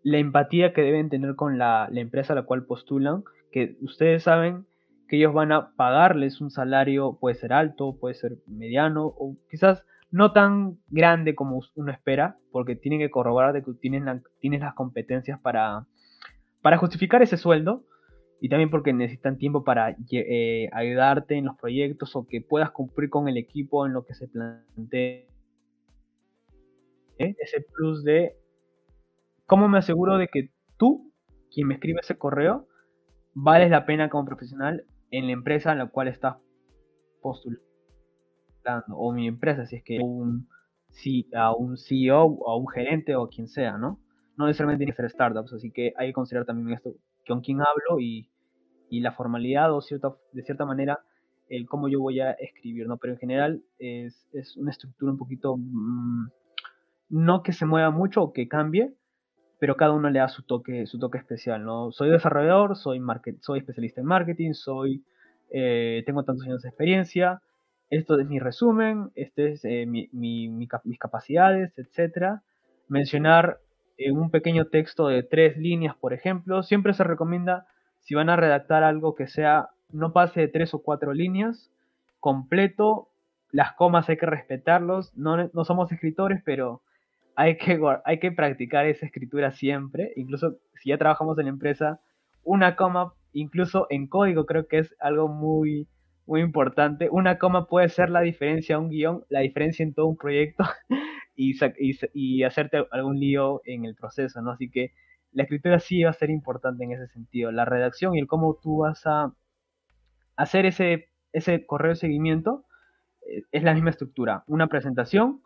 [0.03, 4.67] la empatía que deben tener con la, empresa a la cual postulan, que ustedes saben
[5.07, 9.83] que ellos van a pagarles un salario, puede ser alto, puede ser mediano, o quizás
[10.12, 15.39] no tan grande como uno espera, porque tienen que corroborar de que tienen, las competencias
[15.39, 15.88] para,
[16.62, 17.84] para justificar ese sueldo,
[18.39, 23.10] y también porque necesitan tiempo para eh, ayudarte en los proyectos o que puedas cumplir
[23.10, 25.28] con el equipo en lo que se plantee.
[27.18, 27.36] ¿Eh?
[27.39, 28.36] Ese plus de
[29.45, 31.14] cómo me aseguro de que tú,
[31.51, 32.68] quien me escribe ese correo,
[33.34, 36.36] vales la pena como profesional en la empresa en la cual estás
[37.22, 37.74] postulando
[38.89, 40.47] o mi empresa, si es que un,
[40.89, 43.99] si, a un CEO a un gerente o quien sea, ¿no?
[44.38, 46.93] No necesariamente tiene que ser startups, así que hay que considerar también esto,
[47.28, 48.30] con quién hablo y,
[48.89, 50.99] y la formalidad o cierta, de cierta manera
[51.49, 52.97] el cómo yo voy a escribir, ¿no?
[52.97, 56.30] Pero en general es, es una estructura un poquito, mm,
[57.09, 58.93] no que se mueva mucho o que cambie,
[59.59, 61.91] pero cada uno le da su toque, su toque especial, ¿no?
[61.91, 65.03] Soy desarrollador, soy, market, soy especialista en marketing, soy,
[65.51, 67.41] eh, tengo tantos años de experiencia,
[67.89, 72.41] esto es mi resumen, este es eh, mi, mis capacidades, etc.
[72.88, 73.59] Mencionar
[73.97, 77.67] en un pequeño texto de tres líneas, por ejemplo, siempre se recomienda
[78.01, 81.71] si van a redactar algo que sea no pase de tres o cuatro líneas,
[82.19, 83.09] completo,
[83.51, 86.81] las comas hay que respetarlos, no, no somos escritores, pero
[87.36, 91.99] hay que, hay que practicar esa escritura siempre, incluso si ya trabajamos en la empresa,
[92.43, 95.88] una coma, incluso en código creo que es algo muy,
[96.26, 97.09] muy importante.
[97.11, 100.63] Una coma puede ser la diferencia a un guion, la diferencia en todo un proyecto
[101.36, 101.55] y,
[102.13, 104.51] y, hacerte algún lío en el proceso, ¿no?
[104.51, 104.93] Así que
[105.32, 107.51] la escritura sí va a ser importante en ese sentido.
[107.51, 109.34] La redacción y el cómo tú vas a
[110.36, 112.65] hacer ese, ese correo de seguimiento
[113.28, 114.43] eh, es la misma estructura.
[114.47, 115.41] Una presentación,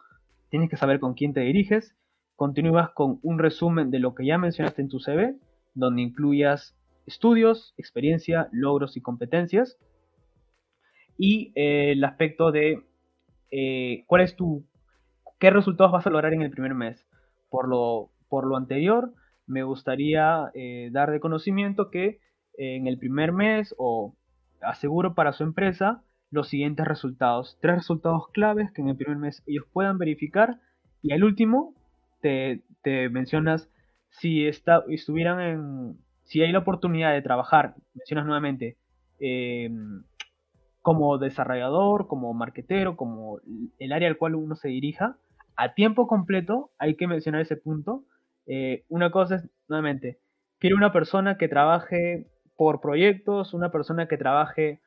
[0.50, 1.96] tienes que saber con quién te diriges,
[2.36, 5.36] continúas con un resumen de lo que ya mencionaste en tu CV,
[5.74, 9.78] donde incluyas estudios, experiencia, logros y competencias
[11.20, 12.82] y eh, el aspecto de
[13.52, 14.66] eh, cuál es tu,
[15.38, 17.06] qué resultados vas a lograr en el primer mes.
[17.50, 19.14] Por lo, por lo anterior,
[19.46, 22.20] me gustaría eh, dar de conocimiento que
[22.58, 24.16] en el primer mes o
[24.62, 27.58] aseguro para su empresa los siguientes resultados.
[27.62, 30.60] Tres resultados claves que en el primer mes ellos puedan verificar
[31.02, 31.74] y al último
[32.22, 33.70] te, te mencionas
[34.10, 38.78] si está, estuvieran si hay la oportunidad de trabajar, mencionas nuevamente,
[39.20, 39.70] eh,
[40.90, 43.40] como desarrollador, como marketero, como
[43.78, 45.18] el área al cual uno se dirija,
[45.56, 48.06] a tiempo completo, hay que mencionar ese punto.
[48.48, 50.18] Eh, una cosa es, nuevamente,
[50.58, 52.26] quiero una persona que trabaje
[52.58, 54.80] por proyectos, una persona que trabaje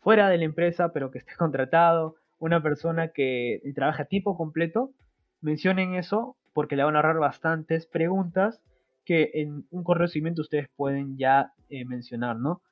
[0.00, 4.92] fuera de la empresa, pero que esté contratado, una persona que trabaje a tiempo completo,
[5.40, 8.62] mencionen eso porque le van a ahorrar bastantes preguntas
[9.04, 12.62] que en un correo de seguimiento ustedes pueden ya eh, mencionar, ¿no?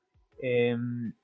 [0.41, 1.15] Em,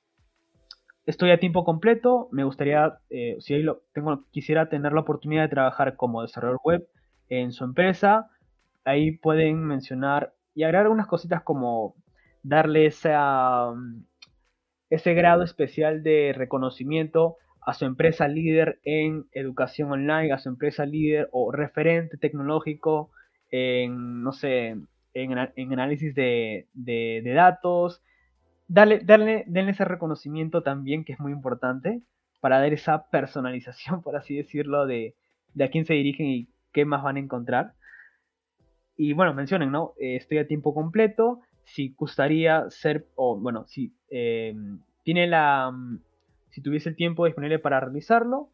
[1.07, 5.48] estoy a tiempo completo, me gustaría, eh, si lo, tengo, quisiera tener la oportunidad de
[5.48, 6.88] trabajar como desarrollador web
[7.28, 8.28] en su empresa,
[8.84, 11.94] ahí pueden mencionar y agregar unas cositas como
[12.42, 14.03] darle mm,
[14.90, 20.84] ese grado especial de reconocimiento a su empresa líder en educación online, a su empresa
[20.84, 23.11] líder o referente tecnológico
[23.50, 24.76] en, no sé,
[25.14, 25.38] en,
[25.72, 28.03] análisis de, de datos,
[28.68, 32.02] darle, darle, denle ese reconocimiento también, que es muy importante,
[32.40, 35.14] para dar esa personalización, por así decirlo, de,
[35.60, 37.74] a quién se dirigen y qué más van a encontrar.
[38.96, 39.94] Y bueno, mencionen, ¿no?
[39.98, 41.40] Eh, estoy a tiempo completo.
[41.64, 45.72] Si gustaría ser, o bueno, si em, tiene la.
[46.50, 48.50] Si tuviese el tiempo disponible para realizarlo,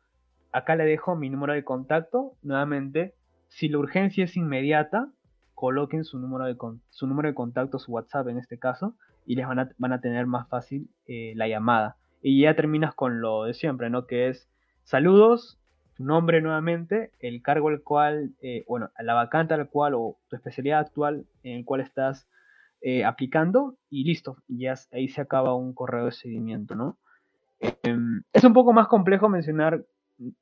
[0.52, 2.34] acá le dejo mi número de contacto.
[2.42, 3.14] Nuevamente,
[3.48, 5.11] si la urgencia es inmediata,
[5.54, 6.56] coloquen su número de,
[6.90, 8.94] su número de contacto, su WhatsApp en este caso,
[9.29, 11.99] y les van a, van a tener más fácil eh, la llamada.
[12.22, 14.07] Y ya terminas con lo de siempre, ¿no?
[14.07, 14.49] Que es
[14.85, 15.61] saludos,
[15.95, 20.37] tu nombre nuevamente, el cargo al cual, eh, bueno, la vacante al cual o tu
[20.37, 22.26] especialidad actual en el cual estás
[22.81, 26.99] eh, aplicando y listo, ya ahí se acaba un correo de seguimiento, ¿no?
[27.83, 29.85] Em, es un poco más complejo mencionar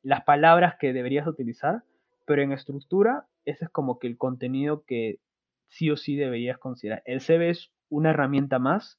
[0.02, 1.82] las palabras que deberías utilizar,
[2.24, 5.18] pero en estructura ese es como que el contenido que
[5.66, 7.02] sí o sí deberías considerar.
[7.04, 8.98] El CV es una herramienta más.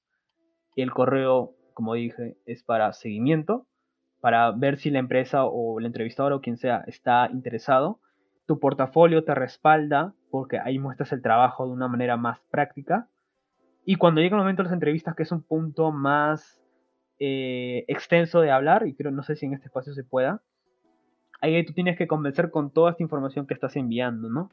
[0.75, 3.65] El correo, como dije, es para seguimiento,
[4.19, 7.99] para ver si la empresa o el entrevistador o quien sea está interesado.
[8.45, 13.09] Tu portafolio te respalda porque ahí muestras el trabajo de una manera más práctica.
[13.85, 16.61] Y cuando llega el momento de las entrevistas, que es un punto más
[17.19, 20.41] eh, extenso de hablar, y creo, no sé si en este espacio se pueda,
[21.41, 24.51] ahí tú tienes que convencer con toda esta información que estás enviando, ¿no?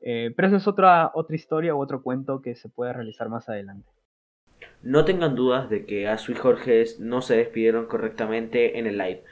[0.00, 3.48] Eh, pero eso es otra, otra historia u otro cuento que se puede realizar más
[3.48, 3.90] adelante.
[4.82, 9.24] No tengan dudas de que Asu y Jorge no se despidieron correctamente en el live.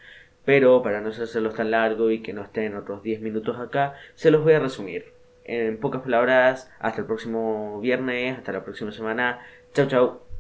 [0.45, 4.31] Pero para no hacerlo tan largo y que no estén otros 10 minutos acá, se
[4.31, 5.13] los voy a resumir.
[5.45, 9.41] En pocas palabras, hasta el próximo viernes, hasta la próxima semana.
[9.73, 10.32] Chau, chau.